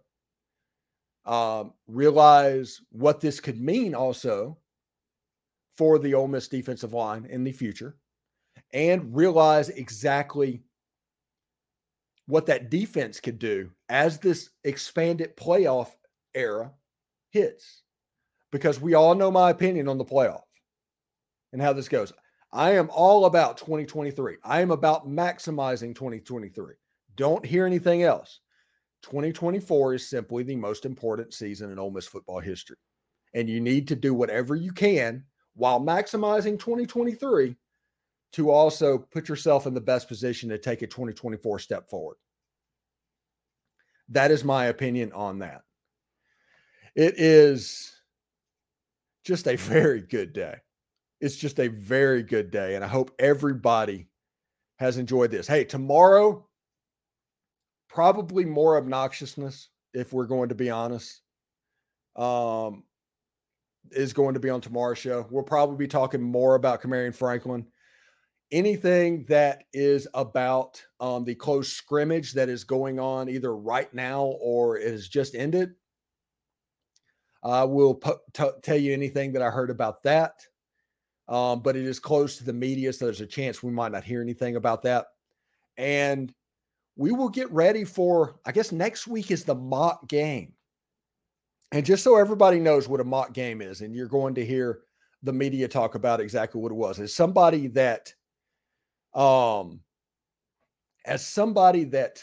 um, 1.26 1.72
realize 1.86 2.80
what 2.90 3.20
this 3.20 3.40
could 3.40 3.60
mean 3.60 3.94
also 3.94 4.58
for 5.76 5.98
the 5.98 6.14
Ole 6.14 6.28
Miss 6.28 6.48
defensive 6.48 6.92
line 6.92 7.26
in 7.26 7.44
the 7.44 7.52
future, 7.52 7.96
and 8.72 9.14
realize 9.14 9.70
exactly 9.70 10.62
what 12.26 12.46
that 12.46 12.70
defense 12.70 13.20
could 13.20 13.38
do 13.38 13.70
as 13.88 14.18
this 14.18 14.50
expanded 14.64 15.36
playoff 15.36 15.90
era 16.34 16.70
hits. 17.30 17.82
Because 18.52 18.80
we 18.80 18.94
all 18.94 19.16
know 19.16 19.32
my 19.32 19.50
opinion 19.50 19.88
on 19.88 19.98
the 19.98 20.04
playoff 20.04 20.44
and 21.52 21.60
how 21.60 21.72
this 21.72 21.88
goes. 21.88 22.12
I 22.54 22.70
am 22.76 22.88
all 22.92 23.24
about 23.24 23.56
2023. 23.56 24.36
I 24.44 24.60
am 24.60 24.70
about 24.70 25.08
maximizing 25.08 25.92
2023. 25.92 26.74
Don't 27.16 27.44
hear 27.44 27.66
anything 27.66 28.04
else. 28.04 28.38
2024 29.02 29.94
is 29.94 30.08
simply 30.08 30.44
the 30.44 30.54
most 30.54 30.86
important 30.86 31.34
season 31.34 31.72
in 31.72 31.80
Ole 31.80 31.90
Miss 31.90 32.06
football 32.06 32.38
history. 32.38 32.76
And 33.34 33.50
you 33.50 33.60
need 33.60 33.88
to 33.88 33.96
do 33.96 34.14
whatever 34.14 34.54
you 34.54 34.70
can 34.70 35.24
while 35.56 35.80
maximizing 35.80 36.56
2023 36.56 37.56
to 38.34 38.50
also 38.50 38.98
put 38.98 39.28
yourself 39.28 39.66
in 39.66 39.74
the 39.74 39.80
best 39.80 40.06
position 40.06 40.48
to 40.50 40.58
take 40.58 40.82
a 40.82 40.86
2024 40.86 41.58
step 41.58 41.90
forward. 41.90 42.16
That 44.10 44.30
is 44.30 44.44
my 44.44 44.66
opinion 44.66 45.12
on 45.12 45.40
that. 45.40 45.62
It 46.94 47.14
is 47.18 47.92
just 49.24 49.48
a 49.48 49.56
very 49.56 50.02
good 50.02 50.32
day. 50.32 50.54
It's 51.20 51.36
just 51.36 51.60
a 51.60 51.68
very 51.68 52.22
good 52.22 52.50
day. 52.50 52.74
And 52.74 52.84
I 52.84 52.88
hope 52.88 53.12
everybody 53.18 54.08
has 54.78 54.98
enjoyed 54.98 55.30
this. 55.30 55.46
Hey, 55.46 55.64
tomorrow 55.64 56.46
probably 57.94 58.44
more 58.44 58.82
obnoxiousness, 58.82 59.68
if 59.94 60.12
we're 60.12 60.26
going 60.26 60.48
to 60.48 60.54
be 60.54 60.68
honest, 60.68 61.20
um, 62.16 62.82
is 63.92 64.12
going 64.12 64.34
to 64.34 64.40
be 64.40 64.50
on 64.50 64.60
tomorrow's 64.60 64.98
show. 64.98 65.26
We'll 65.30 65.44
probably 65.44 65.76
be 65.76 65.86
talking 65.86 66.20
more 66.20 66.56
about 66.56 66.82
Kamarion 66.82 67.14
Franklin. 67.14 67.66
Anything 68.50 69.24
that 69.28 69.64
is 69.72 70.08
about 70.12 70.84
um, 70.98 71.24
the 71.24 71.36
close 71.36 71.72
scrimmage 71.72 72.32
that 72.32 72.48
is 72.48 72.64
going 72.64 72.98
on 72.98 73.28
either 73.28 73.56
right 73.56 73.92
now 73.94 74.24
or 74.40 74.76
is 74.76 75.08
just 75.08 75.34
ended. 75.34 75.74
I 77.44 77.64
will 77.64 77.94
t- 78.32 78.50
tell 78.62 78.76
you 78.76 78.92
anything 78.92 79.32
that 79.32 79.42
I 79.42 79.50
heard 79.50 79.70
about 79.70 80.02
that. 80.02 80.32
Um, 81.28 81.60
but 81.62 81.76
it 81.76 81.84
is 81.84 81.98
close 81.98 82.36
to 82.36 82.44
the 82.44 82.52
media, 82.52 82.92
so 82.92 83.06
there's 83.06 83.20
a 83.20 83.26
chance 83.26 83.62
we 83.62 83.72
might 83.72 83.92
not 83.92 84.04
hear 84.04 84.20
anything 84.20 84.56
about 84.56 84.82
that. 84.82 85.06
And 85.78 86.32
we 86.96 87.12
will 87.12 87.30
get 87.30 87.50
ready 87.50 87.84
for, 87.84 88.38
I 88.44 88.52
guess 88.52 88.72
next 88.72 89.06
week 89.06 89.30
is 89.30 89.44
the 89.44 89.54
mock 89.54 90.06
game. 90.06 90.52
And 91.72 91.84
just 91.84 92.04
so 92.04 92.16
everybody 92.16 92.60
knows 92.60 92.88
what 92.88 93.00
a 93.00 93.04
mock 93.04 93.32
game 93.32 93.60
is, 93.60 93.80
and 93.80 93.94
you're 93.94 94.06
going 94.06 94.34
to 94.34 94.44
hear 94.44 94.82
the 95.22 95.32
media 95.32 95.66
talk 95.66 95.94
about 95.94 96.20
exactly 96.20 96.60
what 96.60 96.70
it 96.70 96.76
was, 96.76 97.00
is 97.00 97.14
somebody 97.14 97.68
that, 97.68 98.14
um, 99.14 99.80
as 101.06 101.26
somebody 101.26 101.84
that 101.84 102.22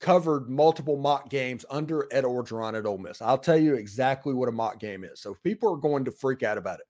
covered 0.00 0.50
multiple 0.50 0.96
mock 0.96 1.30
games 1.30 1.64
under 1.70 2.08
Ed 2.10 2.24
Orgeron 2.24 2.76
at 2.76 2.86
Ole 2.86 2.98
Miss, 2.98 3.22
I'll 3.22 3.38
tell 3.38 3.56
you 3.56 3.74
exactly 3.74 4.34
what 4.34 4.48
a 4.48 4.52
mock 4.52 4.80
game 4.80 5.04
is. 5.04 5.20
So 5.20 5.36
people 5.44 5.72
are 5.72 5.78
going 5.78 6.04
to 6.06 6.10
freak 6.10 6.42
out 6.42 6.58
about 6.58 6.80
it, 6.80 6.86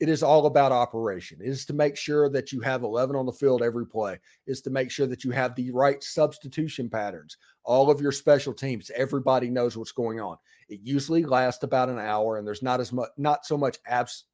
it 0.00 0.08
is 0.08 0.22
all 0.22 0.46
about 0.46 0.72
operation. 0.72 1.40
It 1.40 1.48
is 1.48 1.64
to 1.66 1.72
make 1.72 1.96
sure 1.96 2.28
that 2.30 2.52
you 2.52 2.60
have 2.60 2.82
11 2.82 3.14
on 3.14 3.26
the 3.26 3.32
field 3.32 3.62
every 3.62 3.86
play. 3.86 4.18
Is 4.46 4.60
to 4.62 4.70
make 4.70 4.90
sure 4.90 5.06
that 5.06 5.24
you 5.24 5.30
have 5.30 5.54
the 5.54 5.70
right 5.70 6.02
substitution 6.02 6.90
patterns. 6.90 7.36
All 7.62 7.90
of 7.90 8.00
your 8.00 8.12
special 8.12 8.52
teams, 8.52 8.90
everybody 8.96 9.50
knows 9.50 9.76
what's 9.76 9.92
going 9.92 10.20
on. 10.20 10.36
It 10.68 10.80
usually 10.82 11.24
lasts 11.24 11.62
about 11.62 11.88
an 11.88 11.98
hour, 11.98 12.38
and 12.38 12.46
there's 12.46 12.62
not 12.62 12.80
as 12.80 12.92
much, 12.92 13.10
not 13.16 13.46
so 13.46 13.56
much 13.56 13.78
abs, 13.86 14.24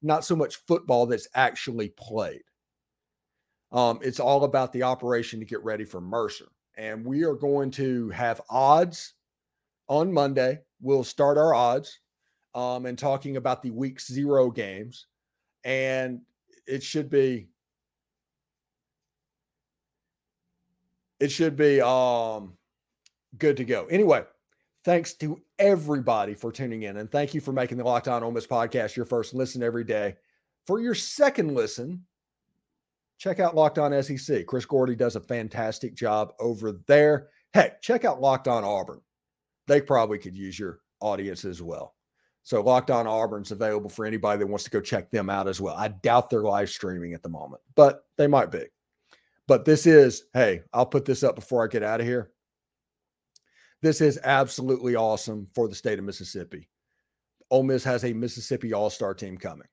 not 0.00 0.24
so 0.24 0.34
much 0.34 0.56
football 0.66 1.06
that's 1.06 1.28
actually 1.34 1.90
played. 1.90 2.42
Um, 3.70 3.98
it's 4.02 4.20
all 4.20 4.44
about 4.44 4.72
the 4.72 4.82
operation 4.82 5.40
to 5.40 5.46
get 5.46 5.62
ready 5.62 5.84
for 5.84 6.00
Mercer, 6.00 6.48
and 6.76 7.04
we 7.04 7.24
are 7.24 7.34
going 7.34 7.70
to 7.72 8.08
have 8.10 8.40
odds 8.48 9.14
on 9.88 10.12
Monday. 10.12 10.60
We'll 10.80 11.04
start 11.04 11.36
our 11.36 11.54
odds 11.54 12.00
um, 12.54 12.86
and 12.86 12.98
talking 12.98 13.36
about 13.36 13.62
the 13.62 13.70
week 13.70 14.00
zero 14.00 14.50
games. 14.50 15.06
And 15.64 16.20
it 16.66 16.82
should 16.82 17.08
be, 17.08 17.48
it 21.20 21.30
should 21.30 21.56
be 21.56 21.80
um, 21.80 22.54
good 23.38 23.56
to 23.56 23.64
go. 23.64 23.86
Anyway, 23.86 24.24
thanks 24.84 25.14
to 25.14 25.40
everybody 25.58 26.34
for 26.34 26.52
tuning 26.52 26.82
in. 26.82 26.98
And 26.98 27.10
thank 27.10 27.34
you 27.34 27.40
for 27.40 27.52
making 27.52 27.78
the 27.78 27.84
Locked 27.84 28.08
On 28.08 28.22
Ole 28.22 28.32
Miss 28.32 28.46
podcast 28.46 28.96
your 28.96 29.06
first 29.06 29.34
listen 29.34 29.62
every 29.62 29.84
day. 29.84 30.16
For 30.66 30.80
your 30.80 30.94
second 30.94 31.54
listen, 31.54 32.04
check 33.18 33.40
out 33.40 33.54
Locked 33.54 33.78
On 33.78 34.02
SEC. 34.02 34.46
Chris 34.46 34.64
Gordy 34.64 34.96
does 34.96 35.16
a 35.16 35.20
fantastic 35.20 35.94
job 35.94 36.32
over 36.38 36.80
there. 36.86 37.28
Heck, 37.54 37.80
check 37.82 38.04
out 38.04 38.20
Locked 38.20 38.48
On 38.48 38.64
Auburn. 38.64 39.00
They 39.66 39.80
probably 39.80 40.18
could 40.18 40.36
use 40.36 40.58
your 40.58 40.80
audience 41.00 41.44
as 41.44 41.62
well. 41.62 41.94
So 42.44 42.60
Locked 42.60 42.90
On 42.90 43.06
Auburn's 43.06 43.52
available 43.52 43.88
for 43.88 44.04
anybody 44.04 44.40
that 44.40 44.46
wants 44.46 44.64
to 44.64 44.70
go 44.70 44.80
check 44.80 45.10
them 45.10 45.30
out 45.30 45.46
as 45.46 45.60
well. 45.60 45.76
I 45.76 45.88
doubt 45.88 46.28
they're 46.28 46.42
live 46.42 46.70
streaming 46.70 47.14
at 47.14 47.22
the 47.22 47.28
moment, 47.28 47.62
but 47.76 48.04
they 48.18 48.26
might 48.26 48.50
be. 48.50 48.64
But 49.46 49.64
this 49.64 49.86
is, 49.86 50.24
hey, 50.34 50.62
I'll 50.72 50.86
put 50.86 51.04
this 51.04 51.22
up 51.22 51.36
before 51.36 51.64
I 51.64 51.68
get 51.68 51.82
out 51.82 52.00
of 52.00 52.06
here. 52.06 52.30
This 53.80 54.00
is 54.00 54.18
absolutely 54.22 54.96
awesome 54.96 55.48
for 55.54 55.68
the 55.68 55.74
state 55.74 55.98
of 55.98 56.04
Mississippi. 56.04 56.68
Ole 57.50 57.64
Miss 57.64 57.84
has 57.84 58.04
a 58.04 58.12
Mississippi 58.12 58.72
All 58.72 58.90
Star 58.90 59.14
team 59.14 59.36
coming. 59.36 59.68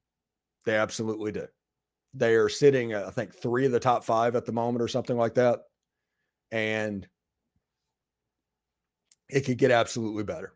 They 0.65 0.75
absolutely 0.75 1.31
do. 1.31 1.47
They 2.13 2.35
are 2.35 2.49
sitting, 2.49 2.93
I 2.93 3.09
think, 3.11 3.33
three 3.33 3.65
of 3.65 3.71
the 3.71 3.79
top 3.79 4.03
five 4.03 4.35
at 4.35 4.45
the 4.45 4.51
moment 4.51 4.81
or 4.81 4.87
something 4.87 5.15
like 5.17 5.35
that. 5.35 5.59
And 6.51 7.07
it 9.29 9.41
could 9.41 9.59
get 9.59 9.71
absolutely 9.71 10.23
better. 10.23 10.53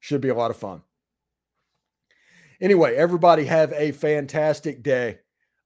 Should 0.00 0.20
be 0.20 0.28
a 0.28 0.34
lot 0.34 0.50
of 0.50 0.56
fun. 0.56 0.82
Anyway, 2.60 2.96
everybody 2.96 3.44
have 3.44 3.72
a 3.72 3.92
fantastic 3.92 4.82
day. 4.82 5.18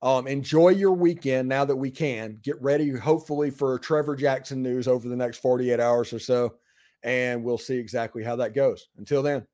Um, 0.02 0.26
enjoy 0.26 0.70
your 0.70 0.92
weekend 0.92 1.48
now 1.48 1.64
that 1.64 1.76
we 1.76 1.90
can. 1.90 2.38
Get 2.42 2.60
ready, 2.60 2.90
hopefully, 2.90 3.50
for 3.50 3.78
Trevor 3.78 4.16
Jackson 4.16 4.62
news 4.62 4.88
over 4.88 5.08
the 5.08 5.16
next 5.16 5.38
48 5.38 5.78
hours 5.78 6.12
or 6.12 6.18
so. 6.18 6.56
And 7.04 7.44
we'll 7.44 7.58
see 7.58 7.76
exactly 7.76 8.22
how 8.22 8.36
that 8.36 8.54
goes. 8.54 8.88
Until 8.98 9.22
then, 9.22 9.46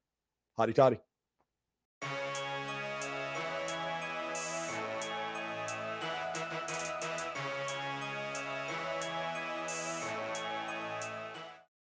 hotty 0.58 0.74
toddy. 0.74 0.98